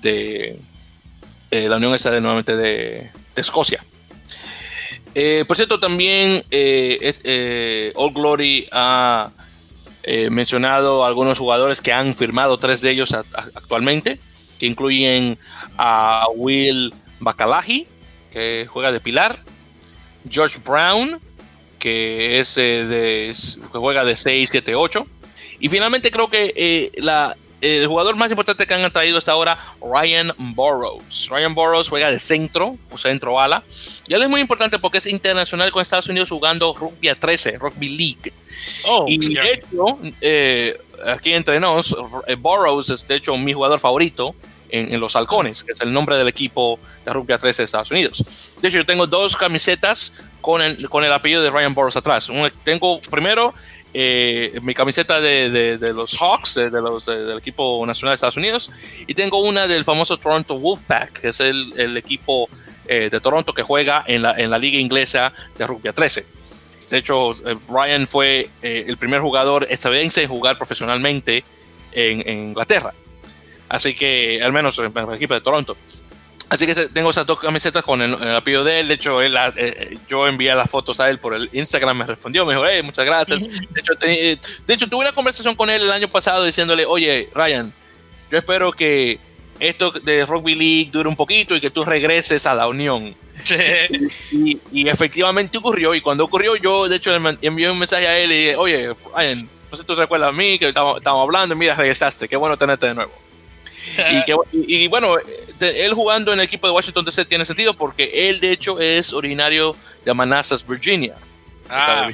[0.00, 0.58] de,
[1.50, 3.82] eh, la Unión está de, nuevamente de, Escocia.
[5.14, 9.30] Eh, por cierto, también eh, All Glory ha
[10.30, 14.18] mencionado algunos jugadores que han firmado, tres de ellos actualmente,
[14.58, 15.38] que incluyen
[15.78, 17.86] a Will Bacalaji,
[18.32, 19.38] que juega de Pilar,
[20.28, 21.20] George Brown,
[21.78, 23.34] que es de,
[23.72, 25.06] que juega de 6, 7, 8.
[25.58, 29.56] Y finalmente creo que eh, la, el jugador más importante que han traído hasta ahora,
[29.80, 31.28] Ryan Burrows.
[31.30, 33.62] Ryan Burrows juega de centro, o centro ala.
[34.08, 37.58] Y él es muy importante porque es internacional con Estados Unidos jugando rugby a 13,
[37.58, 38.32] rugby league.
[38.84, 41.96] Oh, y de hecho, eh, aquí entre nos,
[42.26, 44.34] eh, Burrows es de hecho mi jugador favorito
[44.72, 47.90] en, los halcones, que es el nombre del equipo de rugby a 13 de Estados
[47.90, 48.24] Unidos.
[48.60, 52.28] De hecho, yo tengo dos camisetas con el, con el apellido de Ryan Burrows atrás.
[52.64, 53.54] tengo primero
[53.94, 58.70] eh, mi camiseta de, los Hawks, de, los, del equipo nacional de Estados Unidos,
[59.06, 62.48] y tengo una del famoso Toronto Wolfpack, que es el, equipo
[62.86, 66.24] eh, de Toronto que juega en la, en la liga inglesa de rugby a 13.
[66.90, 71.44] De hecho, eh, Ryan fue el primer jugador estadounidense en jugar profesionalmente
[71.92, 72.92] en, en Inglaterra.
[73.68, 75.76] Así que, al menos en el equipo de Toronto.
[76.52, 78.88] Así que tengo esas dos camisetas con el, apellido de él.
[78.88, 82.44] De hecho, él, eh, yo envié las fotos a él por el Instagram, me respondió,
[82.44, 83.48] me dijo, hey, muchas gracias.
[83.48, 87.72] De hecho, de hecho, tuve una conversación con él el año pasado diciéndole, oye, Ryan,
[88.30, 89.18] yo espero que
[89.60, 93.14] esto de Rugby League dure un poquito y que tú regreses a la Unión.
[94.30, 95.94] Y, y, efectivamente ocurrió.
[95.94, 99.48] Y cuando ocurrió, yo de hecho envié un mensaje a él y dije, oye, Ryan,
[99.70, 102.28] no sé si tú recuerdas a mí, que estábamos, hablando y mira, regresaste.
[102.28, 103.12] Qué bueno tenerte de nuevo.
[104.52, 105.16] y, bueno,
[105.60, 109.12] él jugando en el equipo de Washington DC tiene sentido porque él de hecho es
[109.12, 111.14] originario de Manassas, Virginia.
[111.68, 112.10] Ah.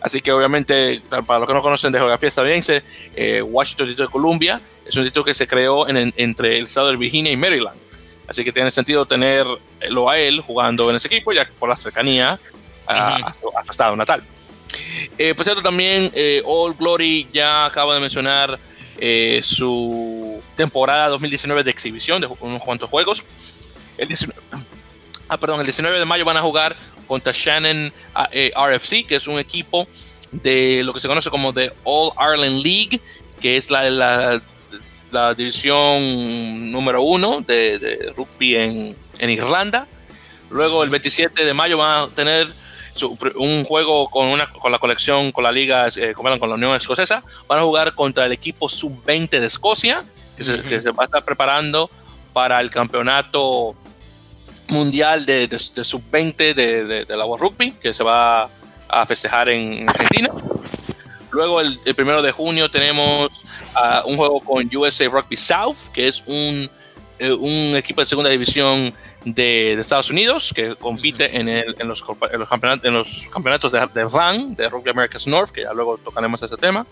[0.00, 2.82] Así que obviamente, para los que no conocen de geografía estadounidense,
[3.16, 6.88] eh, Washington, Distrito de Columbia, es un distrito que se creó en, entre el estado
[6.90, 7.76] de Virginia y Maryland.
[8.28, 12.38] Así que tiene sentido tenerlo a él jugando en ese equipo, ya por la cercanía
[12.86, 14.22] a, su estado natal.
[15.16, 18.58] Eh, por cierto, también eh, All Glory ya acaba de mencionar
[18.98, 20.07] eh, su
[20.54, 23.24] temporada 2019 de exhibición de unos cuantos juegos.
[23.96, 24.40] El 19,
[25.28, 29.16] ah, perdón, el 19 de mayo van a jugar contra Shannon ah, eh, RFC, que
[29.16, 29.88] es un equipo
[30.30, 33.00] de lo que se conoce como The All Ireland League,
[33.40, 34.40] que es la,
[35.10, 38.96] la división número uno de, rugby en,
[39.30, 39.86] Irlanda.
[40.50, 42.48] Luego el 27 de mayo van a tener
[43.36, 47.22] un juego con, una, con la colección, con la liga, eh, con la Unión Escocesa.
[47.46, 50.04] Van a jugar contra el equipo sub-20 de Escocia,
[50.38, 51.90] que, se, va a estar preparando
[52.32, 53.74] para el campeonato
[54.68, 58.48] mundial de, sub-20 de, de, la World Rugby, que se va
[58.88, 60.30] a festejar en Argentina.
[61.30, 63.30] Luego el, primero de junio tenemos
[63.74, 66.70] ah, un juego con USA Rugby South, que es un,
[67.18, 72.02] eh, un equipo de segunda división de, Estados Unidos que compite en, el, en, los,
[72.32, 75.72] en, los, campeonatos, en los campeonatos de, de RAN, de Rugby Americas North, que ya
[75.72, 76.86] luego tocaremos ese tema.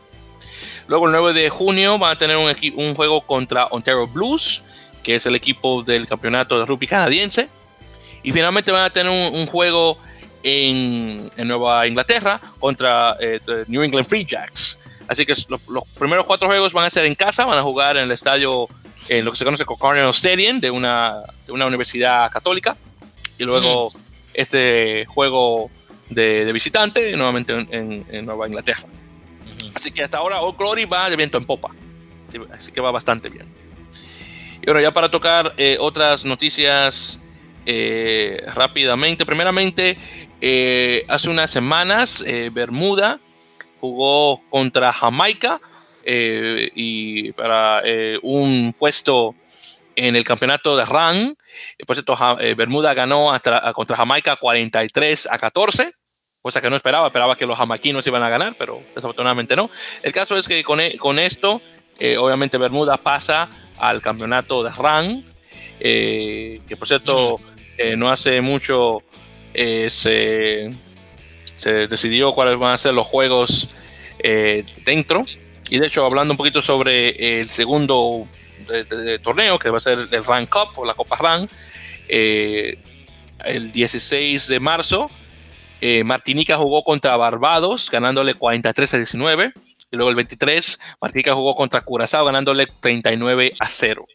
[0.89, 4.63] Luego el 9 de junio van a tener un, un juego contra Ontario Blues,
[5.03, 7.49] que es el equipo del campeonato de rugby canadiense.
[8.23, 9.99] Y finalmente van a tener un juego
[10.47, 14.79] en, Nueva Inglaterra contra eh, New England Free Jacks.
[15.09, 15.61] Así que los,
[15.99, 18.69] primeros cuatro juegos van a ser en casa, van a jugar en el estadio,
[19.09, 22.77] en lo que se conoce como Cardinal Stadium de una, de una universidad católica.
[23.39, 23.93] Y luego
[24.35, 25.71] este juego
[26.09, 28.89] de, visitante nuevamente en, Nueva Inglaterra.
[29.77, 31.69] Así que hasta ahora Old Glory va de viento en popa.
[32.51, 33.47] Así que va bastante bien.
[34.63, 37.23] Y bueno, ya para tocar eh, otras noticias
[37.67, 39.27] eh, rápidamente.
[39.27, 39.99] Primeramente,
[40.41, 43.21] eh, hace unas semanas, Bermuda
[43.79, 45.61] jugó contra Jamaica
[46.07, 47.83] y para
[48.23, 49.35] un puesto
[49.95, 51.37] en el campeonato de RAN.
[51.87, 52.17] Por cierto,
[52.57, 53.31] Bermuda ganó
[53.75, 55.93] contra Jamaica 43 a 14
[56.47, 59.69] cosa que no esperaba, esperaba que los jamaiquinos iban a ganar, pero desafortunadamente no.
[60.03, 61.61] El caso es que con, e, con esto,
[62.19, 65.25] obviamente Bermuda pasa al campeonato de RAN,
[65.79, 67.41] que por cierto,
[67.79, 69.03] eh, no hace mucho
[69.53, 70.75] eh, se,
[71.89, 73.69] decidió cuáles van a ser los juegos
[74.19, 75.25] eh, dentro.
[75.69, 78.27] Y de hecho, hablando un poquito sobre el segundo
[79.23, 81.49] torneo, que va a ser el RAN Cup o la Copa RAN,
[82.09, 85.11] el 16 de marzo,
[86.05, 89.53] Martinica jugó contra Barbados, ganándole 43 a 19.
[89.91, 94.07] Y luego el 23, Martinica jugó contra Curazao, ganándole 39 a 0.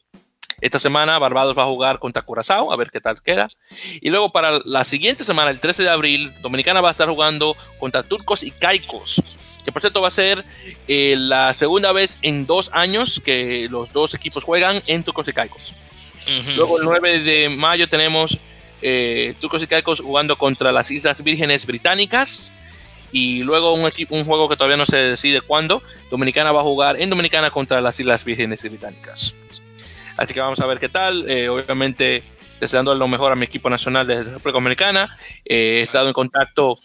[0.62, 3.50] Esta semana Barbados va a jugar contra Curazao, a ver qué tal queda.
[4.00, 7.58] Y luego para la siguiente semana, el 13 de abril, Dominicana va a estar jugando
[7.80, 9.24] contra Turcos y Caicos.
[9.66, 10.46] Que por cierto va a ser
[10.88, 15.34] eh, la segunda vez en dos años que los dos equipos juegan en Turcos y
[15.34, 15.74] Caicos.
[16.56, 18.38] Luego el 9 de mayo tenemos
[18.82, 22.54] eh, Turcos y Caicos jugando contra las Islas Vírgenes Británicas.
[23.14, 25.84] Y luego un, un juego que todavía no se decide cuándo.
[26.10, 29.36] Dominicana va a jugar en Dominicana contra las Islas Vírgenes Británicas.
[30.16, 31.30] Así que vamos a ver qué tal.
[31.30, 32.24] Eh, obviamente,
[32.62, 35.18] deseando lo mejor a mi equipo nacional de República Dominicana.
[35.44, 36.80] Eh, he estado en contacto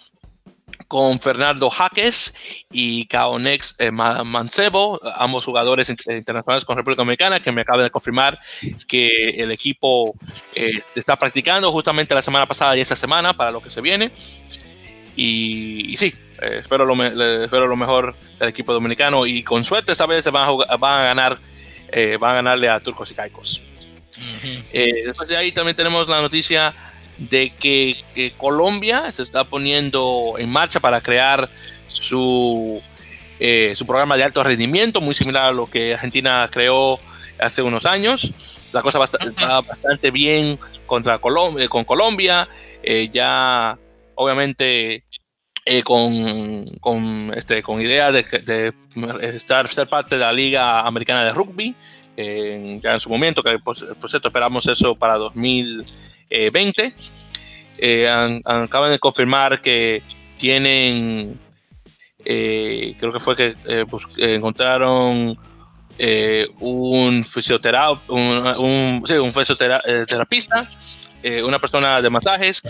[0.88, 2.34] con Fernando Jaques
[2.70, 8.38] y Kaonex eh, Mancebo, ambos jugadores internacionales con República Dominicana, que me acaban de confirmar
[8.86, 10.14] que el equipo
[10.94, 14.10] está practicando justamente la semana pasada y esta semana para lo que se viene.
[15.16, 17.04] Y, sí, espero, lo
[17.44, 21.00] espero lo mejor del equipo dominicano y con suerte esta vez se van a, van
[21.00, 21.38] a ganar
[21.88, 23.62] eh, van a ganarle a Turcos y Caicos.
[24.72, 26.74] Eh, después de ahí también tenemos la noticia
[27.18, 31.48] de que, Colombia se está poniendo en marcha para crear
[31.86, 32.80] su,
[33.38, 36.98] eh, su programa de alto rendimiento, muy similar a lo que Argentina creó
[37.38, 38.32] hace unos años.
[38.72, 42.48] La cosa va, bastante bien contra Colombia, con Colombia.
[43.12, 43.78] ya,
[44.14, 45.04] obviamente,
[45.84, 48.72] con, con, este, con idea de, de,
[49.34, 51.74] estar, ser parte de la Liga Americana de Rugby,
[52.16, 56.15] ya en su momento, que por, cierto esperamos eso para 2020.
[57.78, 58.08] Eh,
[58.44, 60.02] acaban de confirmar que
[60.38, 61.38] tienen,
[62.24, 63.84] eh, creo que fue que eh,
[64.18, 65.38] encontraron
[66.60, 68.12] un fisioterapeuta,
[68.58, 69.32] un, sí, un
[71.22, 72.62] eh, una persona de masajes,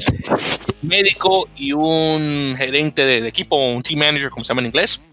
[0.80, 5.04] médico y un gerente de, equipo, un team manager, como se llama en inglés.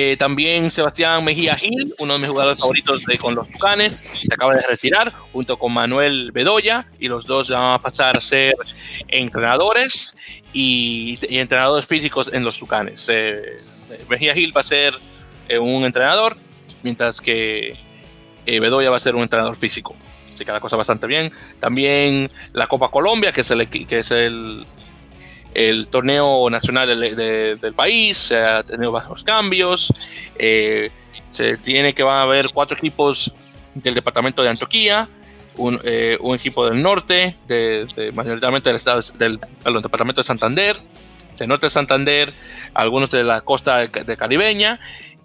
[0.00, 4.32] Eh, también Sebastián Mejía Gil, uno de mis jugadores favoritos de, con los Tucanes, se
[4.32, 8.54] acaba de retirar, junto con Manuel Bedoya, y los dos van a pasar a ser
[9.08, 10.14] entrenadores
[10.52, 13.08] y, entrenadores físicos en los Tucanes.
[13.12, 13.56] Eh,
[14.08, 14.94] Mejía Gil va a ser
[15.60, 16.36] un entrenador,
[16.84, 17.76] mientras que
[18.46, 19.96] Bedoya va a ser un entrenador físico.
[20.32, 21.32] Así que la cosa bastante bien.
[21.58, 23.50] También la Copa Colombia, que es
[24.12, 24.64] el,
[25.54, 29.92] el torneo nacional del país, se ha tenido bajos cambios.
[30.38, 30.90] Eh,
[31.30, 33.32] se tiene que van a haber cuatro equipos
[33.74, 35.08] del departamento de Antioquia,
[35.56, 39.38] un, eh, un equipo del norte, de, mayoritariamente del, estado, del,
[39.82, 40.76] departamento de Santander,
[41.36, 42.32] del norte de Santander,
[42.74, 44.80] algunos de la costa de, Caribeña,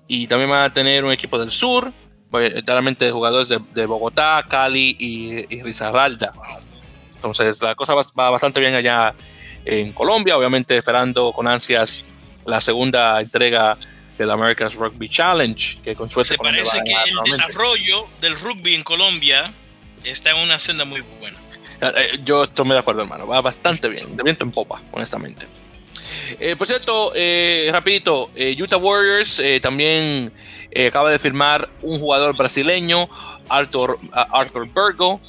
[0.08, 1.92] y también van a tener un equipo del sur,
[2.34, 6.34] literalmente jugadores de, Bogotá, Cali y, y Risaralda.
[7.16, 9.14] Entonces la cosa va, bastante bien allá
[9.66, 12.04] en Colombia, obviamente esperando con ansias
[12.46, 13.78] la segunda entrega
[14.18, 16.34] del America's Rugby Challenge, que con suerte...
[16.34, 19.54] Se parece que el desarrollo del rugby en Colombia
[20.04, 21.38] está en una senda muy buena.
[21.82, 23.26] Eh, eh, yo estoy muy de acuerdo, hermano.
[23.26, 25.48] Va bastante bien, de viento en popa, honestamente.
[26.40, 27.12] Eh, por cierto,
[27.72, 30.32] rapidito, Utah Warriors también
[30.88, 33.10] acaba de firmar un jugador brasileño,
[33.50, 35.22] Arthur, Arthur Bergo,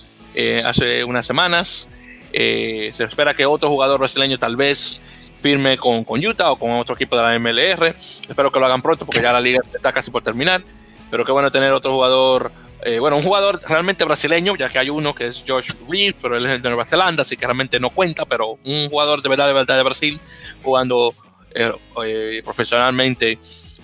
[0.64, 1.90] hace unas semanas.
[2.34, 5.00] Se espera que otro jugador brasileño tal vez
[5.44, 7.94] firme con, con, Utah o con otro equipo de la MLR.
[8.26, 10.64] Espero que lo hagan pronto porque ya la liga está casi por terminar.
[11.10, 12.50] Pero qué bueno tener otro jugador,
[12.82, 16.38] eh, bueno, un jugador realmente brasileño, ya que hay uno que es Josh Reeves, pero
[16.38, 19.46] él es de Nueva Zelanda, así que realmente no cuenta, pero un jugador de verdad,
[19.46, 20.18] de verdad de Brasil
[20.62, 21.14] jugando
[21.54, 21.70] eh,
[22.04, 23.38] eh, profesionalmente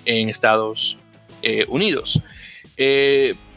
[0.07, 0.99] en Estados
[1.69, 2.23] Unidos.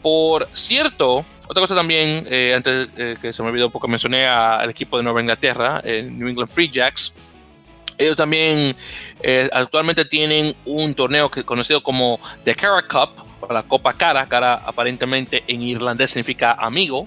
[0.02, 2.88] por cierto, otra cosa también, antes
[3.20, 6.50] que se me olvidó un poco, mencioné al equipo de Nueva Inglaterra, el New England
[6.50, 7.16] Free Jacks,
[7.96, 8.74] ellos también
[9.22, 14.26] eh, actualmente tienen un torneo que, conocido como The Cara Cup, o la Copa Cara.
[14.26, 17.06] Cara aparentemente en irlandés significa amigo.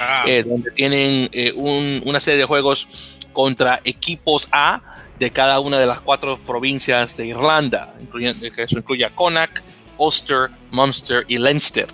[0.00, 0.24] Ah.
[0.26, 2.88] Eh, donde tienen eh, una serie de juegos
[3.32, 4.80] contra equipos A
[5.18, 9.58] de cada una de las cuatro provincias de Irlanda, incluyendo, que eso incluye a Connacht,
[9.98, 11.86] Ulster, Munster y Leinster.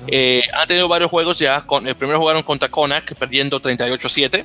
[0.00, 1.64] Han tenido varios juegos ya.
[1.84, 4.44] El primero jugaron contra Connacht, perdiendo 38-7.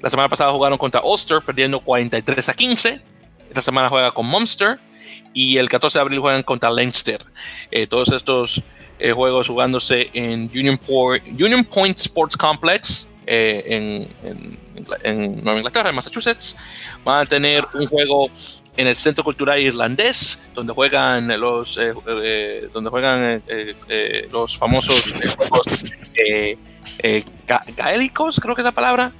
[0.00, 3.00] La semana pasada jugaron contra Ulster, perdiendo 43 a 15.
[3.48, 4.78] Esta semana juega con Munster.
[5.32, 7.20] Y el 14 de abril juegan contra Leinster.
[7.70, 8.62] Eh, todos estos
[8.98, 14.08] eh, juegos jugándose en Union, Point Sports Complex eh,
[15.04, 16.56] en, Nueva Inglaterra, en Massachusetts.
[17.04, 18.30] Van a tener un juego
[18.78, 21.78] en el Centro Cultural Irlandés, donde juegan los,
[22.72, 23.42] donde juegan
[24.30, 25.66] los famosos juegos
[27.76, 29.12] gaélicos, creo que es la palabra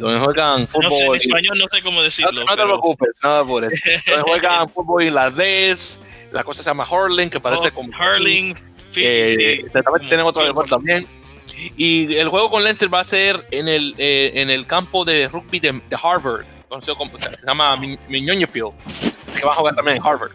[0.00, 0.84] donde juegan fútbol.
[0.84, 2.44] No sé, en español no sé cómo decirlo.
[2.44, 3.76] No, te preocupes, nada por eso.
[4.06, 6.00] donde juegan fútbol irlandés,
[6.32, 7.90] la cosa se llama hurling, que parece oh, como.
[7.96, 8.54] Hurling,
[8.96, 11.06] eh, También tenemos otro deporte también.
[11.76, 15.28] Y el juego con Leinster va a ser en el, eh, en el campo de
[15.28, 16.96] rugby de, Harvard, conocido
[17.38, 20.32] se llama Miñoño que va a jugar también en Harvard,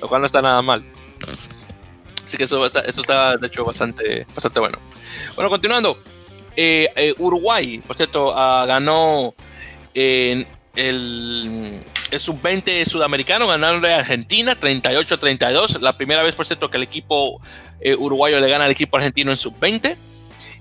[0.00, 0.84] lo cual no está nada mal.
[2.24, 4.78] Así que eso está, eso está de hecho bastante, bastante bueno.
[5.34, 6.02] Bueno, continuando.
[6.56, 9.34] Eh, eh, Uruguay, por cierto, ah, ganó
[9.94, 11.84] en el,
[12.18, 15.80] sub-20 sudamericano, ganaron a Argentina 38-32.
[15.80, 17.40] La primera vez, por cierto, que el equipo
[17.80, 19.96] eh, uruguayo le gana al equipo argentino en sub-20.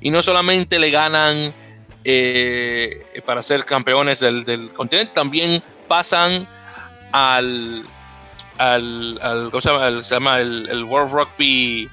[0.02, 1.54] Y no solamente le ganan
[3.26, 6.48] para ser campeones del, continente, también pasan
[7.12, 7.86] al,
[8.58, 10.40] al, ¿cómo se llama?
[10.40, 11.90] el, World Rugby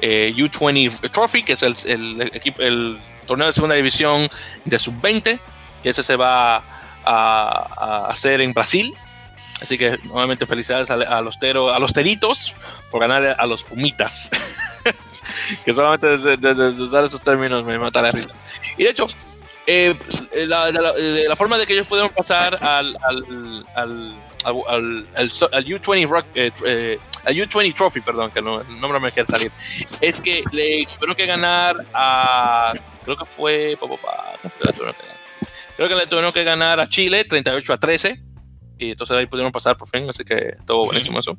[0.00, 4.28] U20 Trophy, que es el, el, torneo de segunda división
[4.64, 5.40] de sub-20,
[5.82, 6.62] que ese se va
[7.04, 8.94] a, hacer en Brasil.
[9.60, 12.54] Así que nuevamente felicidades a, los, tero, a los teritos
[12.90, 14.30] por ganar a los pumitas.
[15.64, 18.30] que solamente desde, usar esos términos me mata la risa.
[18.76, 19.08] Y de hecho,
[19.70, 19.94] eh,
[20.46, 26.98] la, la, forma de que ellos pudieron pasar al, al, al, al, U20 eh, eh,
[27.24, 29.52] al U20 Trophy, perdón, que no, el nombre me quiere salir,
[30.00, 32.72] es que le tuvieron que ganar a
[33.04, 33.78] creo que fue.
[35.76, 38.22] creo que le tuvieron que ganar a Chile 38 a 13.
[38.78, 41.36] Y entonces ahí pudieron pasar por fin, así que estuvo buenísimo eso.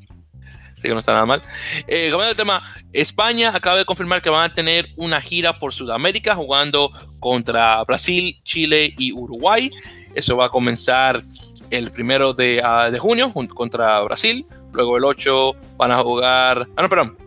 [0.79, 1.41] Así que no está nada mal.
[1.87, 2.63] Eh, cambiando tema,
[2.93, 8.39] España acaba de confirmar que van a tener una gira por Sudamérica jugando contra Brasil,
[8.43, 9.69] Chile y Uruguay.
[10.15, 11.21] Eso va a comenzar
[11.69, 14.45] el primero de, de junio contra Brasil.
[14.71, 16.65] Luego el 8 van a jugar.
[16.77, 17.17] Ah, no, perdón.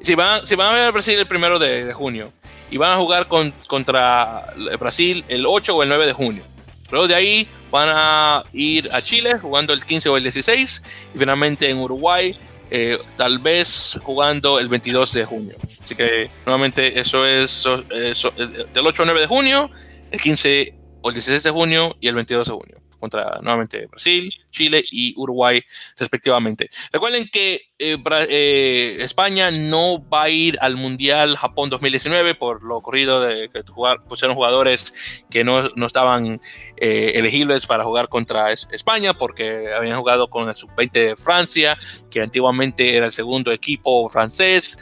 [0.00, 2.32] Si van, a ver a Brasil el primero de, de junio
[2.70, 6.44] y van a jugar con, contra Brasil el 8 o el 9 de junio.
[6.90, 10.82] Luego de ahí van a ir a Chile jugando el 15 o el 16
[11.14, 12.38] y finalmente en Uruguay
[12.70, 15.56] eh, tal vez jugando el 22 de junio.
[15.80, 17.64] Así que nuevamente eso es
[17.94, 19.70] del 8 al 9 de junio,
[20.10, 24.32] el 15 o el 16 de junio y el 22 de junio contra nuevamente Brasil,
[24.50, 25.62] Chile y Uruguay
[25.96, 26.70] respectivamente.
[26.92, 32.76] Recuerden que eh, eh, España no va a ir al Mundial Japón 2019 por lo
[32.76, 33.62] ocurrido de que
[34.08, 36.40] pusieron jugadores que no, no estaban
[36.78, 41.76] eh, elegibles para jugar contra España porque habían jugado con el sub-20 de Francia,
[42.10, 44.78] que antiguamente era el segundo equipo francés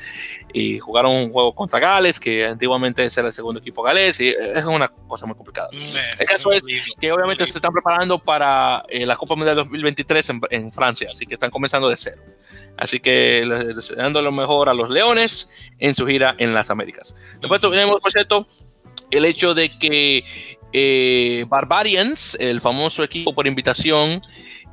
[0.57, 4.65] y jugaron un juego contra Gales, que antiguamente era el segundo equipo galés, y es
[4.65, 5.69] una cosa muy complicada.
[5.73, 6.65] el caso es
[7.01, 11.51] que obviamente se están preparando para la Copa Mundial 2023 en, Francia, así que están
[11.51, 12.23] comenzando de cero.
[12.77, 13.45] Así que
[13.75, 15.51] deseando lo mejor a los Leones
[15.81, 17.17] en su gira en las Américas.
[17.41, 18.47] Después tenemos, por cierto,
[19.11, 20.25] el hecho de que
[20.73, 24.23] eh, Barbarians, el famoso equipo por invitación,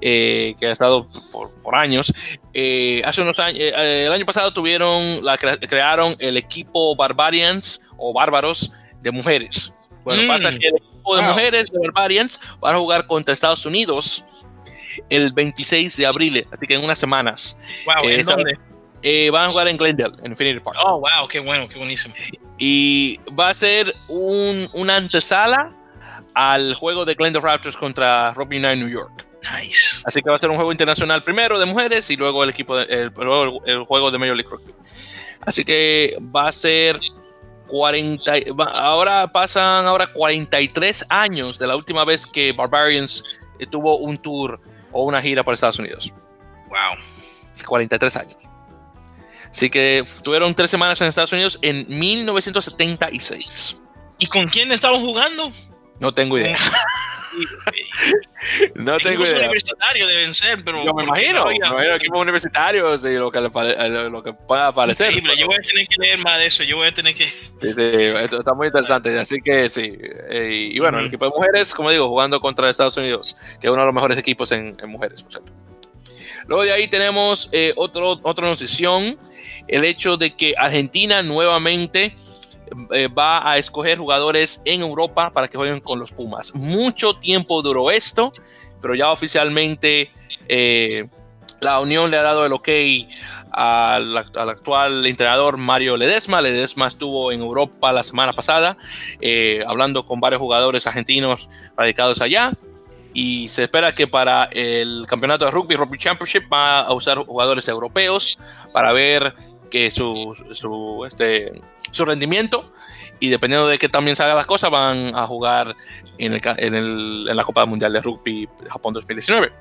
[0.01, 2.13] eh, que ha estado por, años.
[2.53, 8.73] Eh, hace unos años, el año pasado tuvieron, la, crearon el equipo Barbarians o Bárbaros
[9.01, 9.73] de mujeres.
[10.03, 10.57] Bueno, pasa mm.
[10.57, 14.25] que el equipo de mujeres de Barbarians van a jugar contra Estados Unidos
[15.09, 17.57] el 26 de abril, así que en unas semanas.
[17.85, 18.59] Wow, ¿en dónde?
[19.31, 20.77] van a jugar en Glendale, en Infinity Park.
[20.83, 22.13] Oh, wow, qué bueno, qué buenísimo.
[22.57, 25.73] Y va a ser un, una antesala
[26.33, 29.30] al juego de Glendale Raptors contra Rugby United New York.
[29.41, 30.01] Nice.
[30.05, 32.77] Así que va a ser un juego internacional primero de mujeres y luego el equipo
[32.77, 34.73] el, juego de Major League Rugby.
[35.41, 36.99] Así que va a ser
[37.67, 38.33] 40
[38.73, 43.23] ahora pasan ahora 43 años de la última vez que Barbarians
[43.69, 44.59] tuvo un tour
[44.91, 46.13] o una gira por Estados Unidos.
[46.69, 46.99] Wow.
[47.65, 48.37] 43 años.
[49.51, 53.79] Así que tuvieron tres semanas en Estados Unidos en 1976.
[54.17, 55.51] ¿Y con quién estaban jugando?
[55.99, 56.57] No tengo idea.
[58.75, 59.39] no tengo idea.
[59.39, 60.83] universitarios deben ser, pero.
[60.83, 65.11] Yo me imagino, me imagino equipos universitarios y lo que, pueda parecer.
[65.11, 67.27] Increíble, yo voy a tener que leer más de eso, yo voy a tener que.
[67.27, 69.97] Sí, esto está muy interesante, así que sí.
[70.29, 73.71] Eh, y bueno, el equipo de mujeres, como digo, jugando contra Estados Unidos, que es
[73.71, 75.51] uno de los mejores equipos en, mujeres, por cierto.
[76.47, 79.17] Luego de ahí tenemos eh, otra notición,
[79.67, 82.15] el hecho de que Argentina nuevamente
[82.91, 86.55] eh, va a escoger jugadores en Europa para que jueguen con los Pumas.
[86.55, 88.31] Mucho tiempo duró esto,
[88.81, 90.11] pero ya oficialmente
[90.47, 91.07] eh,
[91.59, 92.69] la Unión le ha dado el ok
[93.51, 96.41] al, actual entrenador Mario Ledesma.
[96.41, 98.77] Ledesma estuvo en Europa la semana pasada
[99.19, 102.53] eh, hablando con varios jugadores argentinos radicados allá.
[103.13, 107.67] Y se espera que para el campeonato de rugby, Rugby Championship, va a usar jugadores
[107.67, 108.39] europeos
[108.71, 109.35] para ver
[109.69, 110.33] que su,
[111.05, 111.61] este,
[111.91, 112.71] su rendimiento
[113.19, 115.75] y dependiendo de qué también salgan las cosas van a jugar
[116.17, 119.51] en, el, en, el, en, la Copa Mundial de Rugby Japón 2019.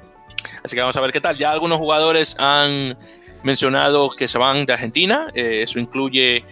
[0.65, 1.37] Así que vamos a ver qué tal.
[1.37, 2.97] Ya algunos jugadores han
[3.43, 5.29] mencionado que se van de Argentina.
[5.35, 6.45] Eh, eso incluye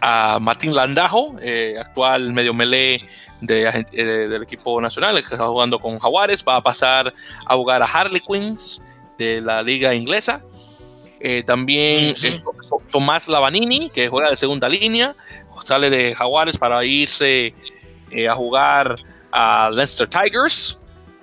[0.00, 3.00] a Martín Landajo, eh, actual medio melee
[3.40, 6.44] de, eh, del equipo nacional, que está jugando con Jaguares.
[6.46, 7.12] Va a pasar
[7.46, 8.82] a jugar a Harley Queens
[9.18, 10.42] de la liga inglesa.
[11.46, 12.16] también
[12.92, 15.16] Tomás Lavanini, que juega de segunda línea,
[15.64, 17.54] sale de Jaguares para irse
[18.10, 18.96] eh, a jugar
[19.32, 20.78] a Leicester Tigers.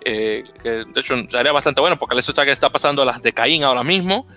[0.05, 3.63] Eh, que de hecho sería bastante bueno porque Leicester Tigers está pasando las de Caín
[3.63, 4.27] ahora mismo.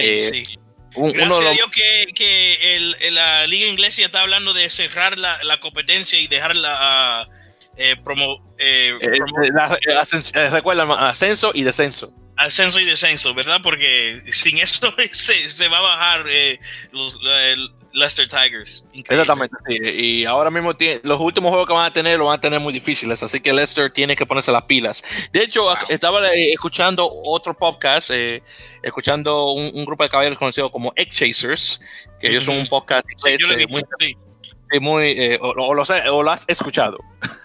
[0.00, 0.46] Eh, sí.
[0.94, 1.70] Gracias a Dios
[2.14, 7.28] que, la liga inglesa está hablando de cerrar la, competencia y dejarla
[8.04, 8.44] promo,
[10.98, 13.60] ascenso y descenso ascenso y descenso, ¿verdad?
[13.62, 16.60] Porque sin eso se, va a bajar eh,
[16.92, 17.18] los
[17.92, 18.84] Leicester Tigers.
[18.94, 19.78] Exactamente, sí.
[19.82, 22.60] Y ahora mismo tiene, los últimos juegos que van a tener lo van a tener
[22.60, 25.02] muy difíciles, así que Leicester tiene que ponerse las pilas.
[25.32, 28.42] De hecho, estaba eh, escuchando otro podcast, eh,
[28.82, 31.80] escuchando un, grupo de caballeros conocido como X-Chasers,
[32.20, 33.06] que ellos son un podcast
[33.68, 36.98] muy, muy o, o, lo has escuchado.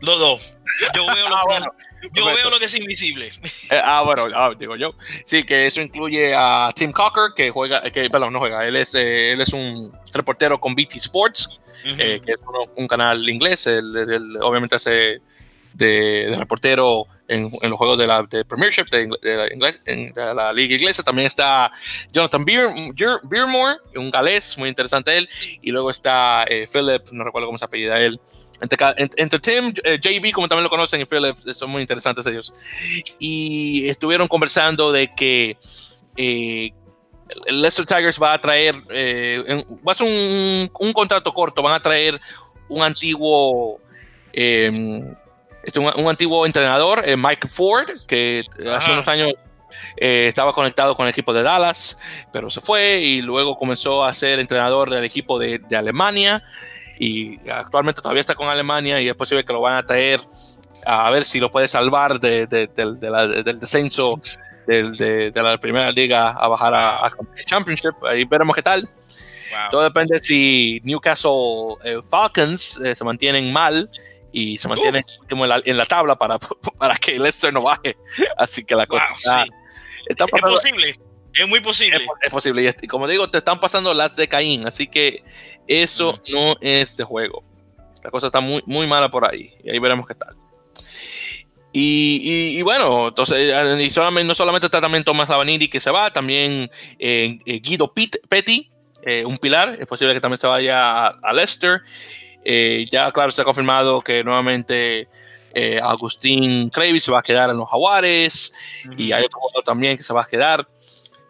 [0.00, 0.56] Los dos.
[0.94, 1.72] Yo veo lo, ah,
[2.12, 3.32] yo veo lo que es invisible.
[3.70, 4.94] Eh, ah, bueno, ah, digo yo.
[5.24, 8.94] Sí, que eso incluye a Tim Cocker, que juega, que, perdón, no juega, él es,
[8.94, 12.40] eh, él es un reportero con BT Sports, eh, que es
[12.76, 15.20] un canal inglés, él, obviamente hace
[15.72, 20.52] de, reportero en, en, los juegos de la de Premiership de, la, inglés, en, la
[20.52, 21.02] liga inglesa.
[21.02, 21.72] También está
[22.12, 22.68] Jonathan Beer,
[23.24, 25.28] Beermore, un galés, muy interesante él.
[25.62, 28.20] Y luego está Philip, no recuerdo cómo se apellida él,
[28.60, 32.54] entre, Tim, eh, JB, como también lo conocen, y Philip, son muy interesantes ellos.
[33.18, 35.56] Y estuvieron conversando de que
[36.16, 36.70] eh,
[37.46, 42.20] Leicester Tigers va a traer, eh, va a ser un, contrato corto, van a traer
[42.68, 43.80] un antiguo,
[44.32, 45.14] em,
[45.64, 49.32] este, un, antiguo entrenador, Mike Ford, que hace unos años
[49.96, 51.98] estaba conectado con el equipo de Dallas,
[52.32, 56.44] pero se fue y luego comenzó a ser entrenador del equipo de, de Alemania
[56.98, 60.20] y actualmente todavía está con Alemania y es posible que lo van a traer
[60.86, 64.20] a ver si lo puede salvar de, del descenso
[64.66, 67.12] de, la primera liga a bajar a,
[67.46, 67.94] Championship.
[68.04, 68.88] Ahí veremos qué tal.
[69.70, 73.88] Todo depende si Newcastle eh, Falcons eh, se mantienen mal
[74.32, 75.62] y se mantienen uh.
[75.64, 76.38] en, la, tabla para,
[76.78, 77.96] para que Leicester no baje.
[78.36, 79.44] Así que la cosa está,
[80.08, 80.98] es posible.
[81.34, 82.06] Es muy posible.
[82.22, 82.74] Es, posible.
[82.80, 84.66] Y, como digo, te están pasando las de Caín.
[84.66, 85.24] Así que
[85.66, 87.42] eso no es de juego.
[88.02, 89.52] La cosa está muy, muy mala por ahí.
[89.64, 90.36] Y ahí veremos qué tal.
[91.76, 96.70] Y, bueno, entonces, y solamente, no solamente está también Tomás Lavanini que se va, también
[97.00, 98.70] eh, eh, Guido Petty,
[99.02, 101.82] eh, un pilar, es posible que también se vaya a, Leicester.
[102.92, 105.08] ya, claro, se ha confirmado que nuevamente
[105.82, 108.54] Agustín Cravy se va a quedar en los Jaguares
[108.96, 110.68] y hay otro también que se va a quedar.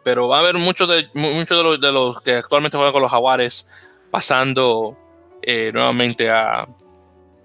[0.05, 3.03] Pero va a haber muchos de, muchos de, los, de los que actualmente juegan con
[3.03, 3.69] los Jaguares
[4.11, 4.97] pasando
[5.73, 6.69] nuevamente a,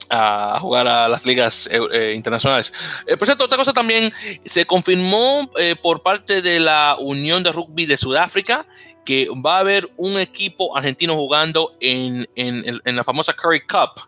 [0.09, 2.73] a jugar a las ligas eh, eh, internacionales.
[3.05, 4.11] Eh, por cierto, otra cosa también,
[4.45, 5.49] se confirmó
[5.81, 8.65] por parte de la Unión de Rugby de Sudáfrica
[9.05, 14.01] que va a haber un equipo argentino jugando en, en, en la famosa Curry Cup.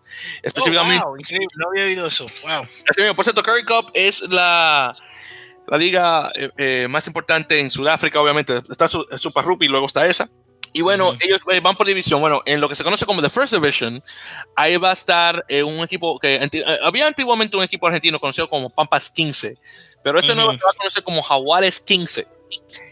[0.43, 1.04] Específicamente.
[1.06, 2.28] Oh, increíble, no había oído eso.
[2.43, 2.68] Wow.
[3.16, 4.95] Por cierto, Curry Cup es la,
[5.72, 6.32] la liga
[6.89, 8.61] más importante en Sudáfrica, obviamente.
[8.69, 10.30] Está Super Rugby, luego está esa.
[10.74, 12.22] Y bueno, ellos eh, van por división.
[12.22, 14.01] Bueno, en lo que se conoce como The First Division,
[14.55, 18.47] ahí va a estar eh, un equipo que eh, había antiguamente un equipo argentino conocido
[18.47, 19.57] como Pampas 15,
[20.03, 22.26] pero este nuevo se va a conocer como Jaguares 15,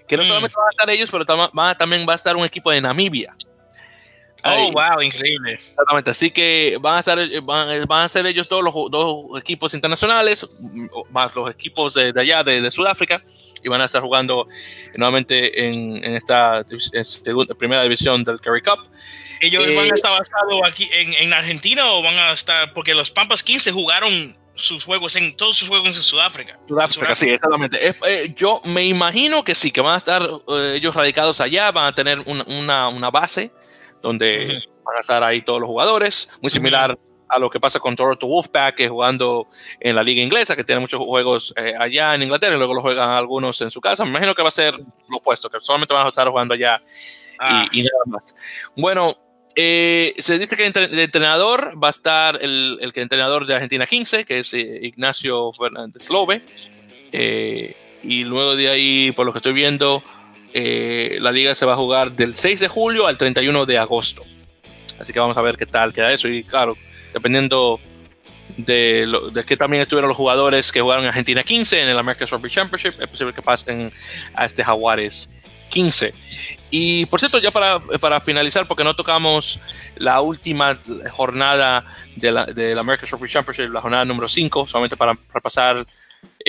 [0.07, 0.25] que no mm.
[0.25, 3.35] solamente van a estar ellos, pero también va a estar un equipo de Namibia.
[4.43, 5.53] Oh, wow, increíble.
[5.53, 10.47] Exactamente, así que van a estar, van, a ser ellos todos los dos equipos internacionales,
[11.11, 13.23] más los equipos de, allá, de, Sudáfrica,
[13.63, 14.47] y van a estar jugando
[14.95, 16.65] nuevamente en, esta
[17.57, 18.87] primera división del Curry Cup.
[19.41, 23.11] ¿Ellos van a eh, estar basados aquí en, Argentina o van a estar, porque los
[23.11, 26.59] Pampas 15 jugaron sus juegos en todos sus juegos en Sudáfrica.
[26.67, 27.95] Sudáfrica, sí, exactamente.
[28.05, 31.85] Eh, yo me imagino que sí, que van a estar eh, ellos radicados allá, van
[31.85, 33.51] a tener una, una base
[34.01, 36.97] donde van a estar ahí todos los jugadores, muy similar
[37.29, 39.47] a lo que pasa con Toronto Wolfpack, que jugando
[39.79, 42.81] en la liga inglesa, que tiene muchos juegos eh, allá en Inglaterra y luego los
[42.81, 44.03] juegan algunos en su casa.
[44.03, 44.73] Me imagino que va a ser
[45.07, 47.67] lo opuesto, que solamente van a estar jugando allá y, ah.
[47.71, 48.35] nada más.
[48.75, 49.15] Bueno,
[49.55, 54.25] eh, se dice que el entrenador va a estar el, el entrenador de Argentina 15,
[54.25, 56.41] que es eh, Ignacio Fernández Lobe.
[58.01, 60.01] y luego de ahí, por lo que estoy viendo,
[60.53, 64.23] eh, la liga se va a jugar del 6 de julio al 31 de agosto.
[64.99, 66.27] Así que vamos a ver qué tal queda eso.
[66.27, 66.75] Y claro,
[67.13, 67.79] dependiendo
[68.57, 72.27] de, lo, que también estuvieron los jugadores que jugaron en Argentina 15 en el American
[72.27, 73.91] Rugby Championship, es posible que pasen
[74.33, 75.29] a este Jaguares
[75.69, 76.13] 15.
[76.71, 79.59] Y por cierto, ya para, para finalizar, porque no tocamos
[79.95, 80.79] la última
[81.11, 81.85] jornada
[82.15, 85.85] de la, del American Rugby Championship, la jornada número 5, solamente para repasar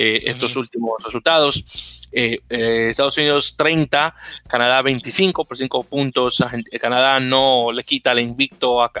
[0.03, 1.63] eh, estos últimos resultados.
[2.11, 4.15] Eh, eh, Estados Unidos 30,
[4.47, 6.43] Canadá 25 por 5 puntos.
[6.81, 8.91] Canadá no le quita el invicto a,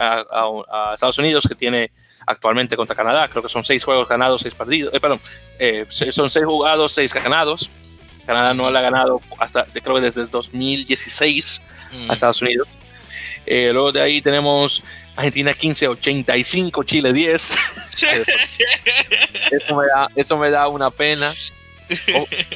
[0.93, 1.89] Estados Unidos que tiene
[2.27, 3.27] actualmente contra Canadá.
[3.29, 4.99] Creo que son 6 juegos ganados, 6 perdidos.
[4.99, 5.19] perdón,
[5.89, 7.71] son 6 jugados, 6 ganados.
[8.27, 12.11] Canadá no le ha ganado hasta, creo que desde el 2016 a mm.
[12.11, 12.67] Estados Unidos.
[13.47, 14.83] luego de ahí tenemos
[15.21, 17.51] Argentina 15, 85, Chile 10.
[19.51, 21.35] eso, me da, eso me da una pena.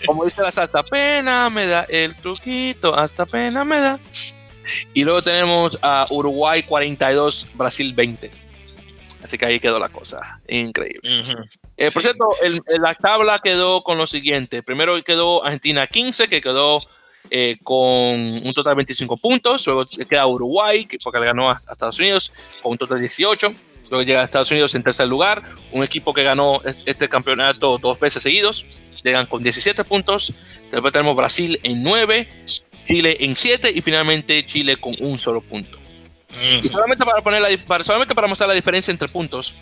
[0.08, 4.00] como dice la salsa, pena me da el truquito, hasta pena me da.
[4.96, 8.32] Y luego tenemos a Uruguay 42, Brasil 20.
[9.22, 10.40] Así que ahí quedó la cosa.
[10.48, 11.48] Increíble.
[11.78, 12.30] Eh, por cierto,
[12.80, 14.64] la tabla quedó con lo siguiente.
[14.64, 16.82] Primero quedó Argentina 15, que quedó
[17.30, 19.66] eh, con un total de 25 puntos.
[19.68, 23.54] Luego queda Uruguay, porque le ganó a, Estados Unidos, con un total de 18.
[23.90, 28.00] Luego llega a Estados Unidos en tercer lugar, un equipo que ganó este campeonato dos
[28.00, 28.66] veces seguidos.
[29.04, 30.34] Llegan con 17 puntos.
[30.72, 32.28] Después tenemos Brasil en 9,
[32.86, 35.78] Chile en 7 y finalmente Chile con un solo punto.
[36.64, 39.56] Y solamente para, poner la, solamente para mostrar la diferencia entre puntos,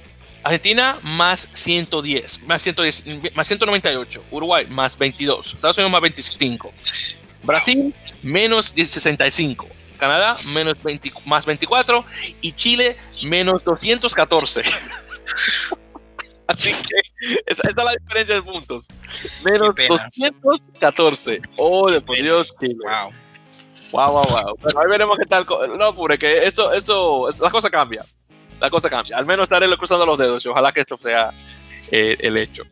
[0.43, 6.74] Argentina más 110, más 110, más 198, Uruguay más 22, Estados Unidos más 25.
[7.44, 9.68] Brasil menos 65.
[9.98, 12.04] Canadá menos 20, más 24
[12.41, 14.62] y Chile menos 214.
[16.48, 18.88] Así que esa, es la diferencia de puntos.
[19.44, 21.41] Menos 214.
[21.58, 22.76] Oh, de por Dios, Chile.
[22.84, 23.12] Wow.
[23.91, 24.58] Wow, wow, wow.
[24.60, 25.46] Bueno, ahí veremos qué tal.
[25.78, 28.04] No, pure, que eso, eso, la cosa cambia.
[28.60, 29.18] La cosa cambia.
[29.18, 31.32] Al menos estaré cruzando los dedos y ojalá que esto sea
[31.91, 32.64] eh, el hecho.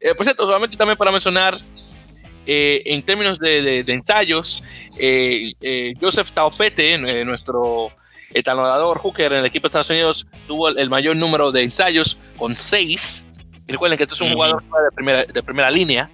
[0.00, 1.58] Eh, por cierto, solamente también para mencionar
[2.46, 4.62] eh, en términos de, ensayos,
[4.96, 7.90] eh, eh, Joseph Taufete, nuestro
[8.32, 12.54] etalonador hooker en el equipo de Estados Unidos, tuvo el, mayor número de ensayos con
[12.54, 13.26] seis.
[13.66, 14.62] recuerden que este es un jugador
[15.32, 16.10] de primera, línea.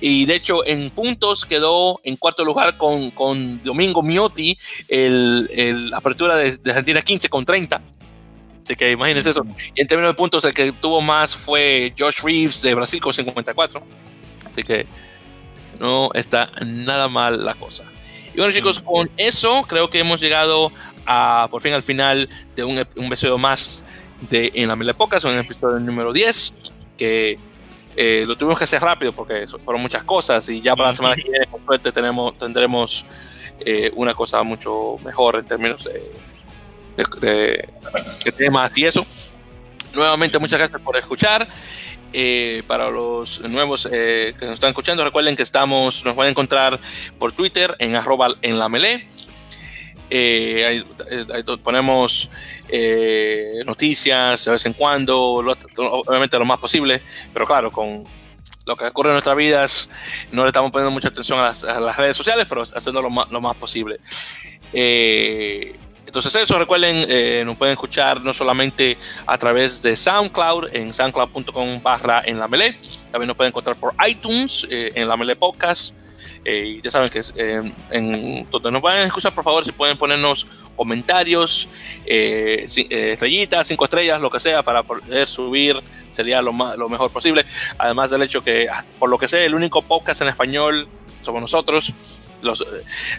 [0.00, 6.36] Y de hecho, en puntos quedó en cuarto lugar con, con Domingo Miotti, el, apertura
[6.36, 7.80] de, Argentina 15 con 30.
[8.64, 9.46] Así que imagínense eso.
[9.76, 13.12] Y en términos de puntos, el que tuvo más fue Josh Reeves de Brasil con
[13.12, 13.80] 54.
[14.44, 14.86] Así que
[15.78, 17.84] no está nada mal la cosa.
[18.34, 20.72] Y bueno chicos, con eso creo que hemos llegado
[21.06, 23.84] a por fin al final de un, un episodio más
[24.28, 27.38] de En la Mil Épocas, el episodio número 10, que
[27.98, 31.16] Eh, lo tuvimos que hacer rápido porque fueron muchas cosas y ya para la semana
[31.16, 33.06] que viene, con suerte, tenemos, tendremos
[33.58, 35.88] eh, una cosa mucho mejor en términos
[36.94, 37.68] de,
[38.36, 39.06] temas y eso.
[39.94, 41.48] Nuevamente, muchas gracias por escuchar.
[42.12, 46.80] Eh, para los nuevos que nos están escuchando, recuerden que estamos, nos van a encontrar
[47.18, 49.08] por Twitter en arroba en la melee.
[50.10, 50.84] ahí,
[51.62, 52.30] ponemos
[53.66, 55.44] noticias de vez en cuando,
[55.76, 57.02] obviamente lo más posible,
[57.32, 58.04] pero claro, con
[58.66, 59.90] lo que ocurre en nuestras vidas,
[60.32, 64.00] no le estamos poniendo mucha atención a las, redes sociales, pero haciendo lo más, posible.
[64.72, 65.76] Eh,
[66.06, 68.96] entonces eso, recuerden, eh, nos pueden escuchar no solamente
[69.26, 72.78] a través de SoundCloud, en soundcloud.com barra en la melee,
[73.10, 75.94] también nos pueden encontrar por iTunes, eh, en la melee podcast,
[76.48, 77.20] y ya saben que
[77.90, 80.46] en, donde nos vayan a escuchar, por favor, si pueden ponernos
[80.76, 81.68] comentarios,
[82.04, 87.10] eh, estrellitas, cinco estrellas, lo que sea, para poder subir sería lo, más, lo mejor
[87.10, 87.44] posible.
[87.78, 90.86] Además del hecho que, por lo que sé, el único podcast en español
[91.22, 91.92] somos nosotros.
[92.42, 92.64] Los, eh,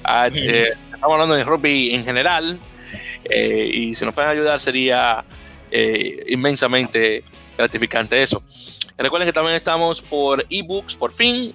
[0.04, 2.60] ah, eh, estamos hablando de rugby en general
[3.30, 5.24] eh, y si nos pueden ayudar sería
[5.70, 7.24] inmensamente
[7.58, 8.42] gratificante eso.
[8.98, 11.54] Recuerden que también estamos por ebooks, por fin,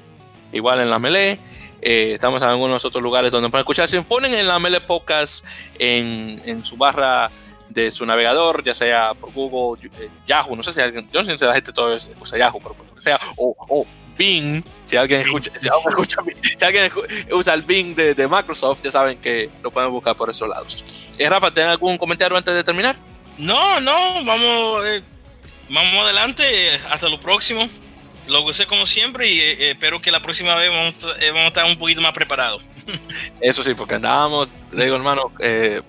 [0.53, 1.39] igual en la melee.
[1.81, 3.89] estamos en algunos otros lugares donde pueden escuchar.
[3.89, 5.47] Si ponen en la Melee Podcast
[5.79, 7.31] en, en su barra
[7.73, 11.25] de su navegador, ya sea por Google, eh, Yahoo, no sé si alguien, yo no
[11.27, 13.87] sé si la gente todavía usa Yahoo, pero por lo que sea, o, o
[14.23, 16.93] Bing, si alguien escucha, si alguien, escucha, si alguien
[17.33, 20.85] usa el Bing de, de, Microsoft, ya saben que lo pueden buscar por esos lados.
[21.19, 22.95] Eh, Rafa, ¿tienes algún comentario antes de terminar?
[23.37, 25.03] No, no, vamos, eh,
[25.69, 26.45] vamos adelante,
[26.89, 27.69] hasta lo próximo.
[28.29, 31.65] Lo usé como siempre y eh, espero que la próxima vez vamos, vamos, a estar
[31.65, 32.63] un poquito más preparados.
[33.41, 35.83] Eso sí, porque andábamos, digo hermano, eh,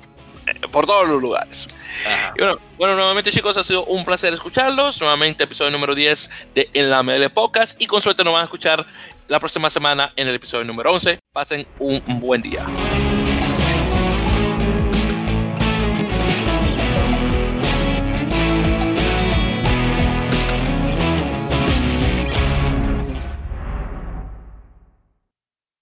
[0.71, 1.67] por todos los lugares.
[2.37, 4.99] bueno, bueno, nuevamente chicos, ha sido un placer escucharlos.
[5.01, 8.45] Nuevamente episodio número 10 de En la ML Podcast y con suerte nos van a
[8.45, 8.85] escuchar
[9.27, 11.19] la próxima semana en el episodio número 11.
[11.31, 12.65] Pasen un buen día.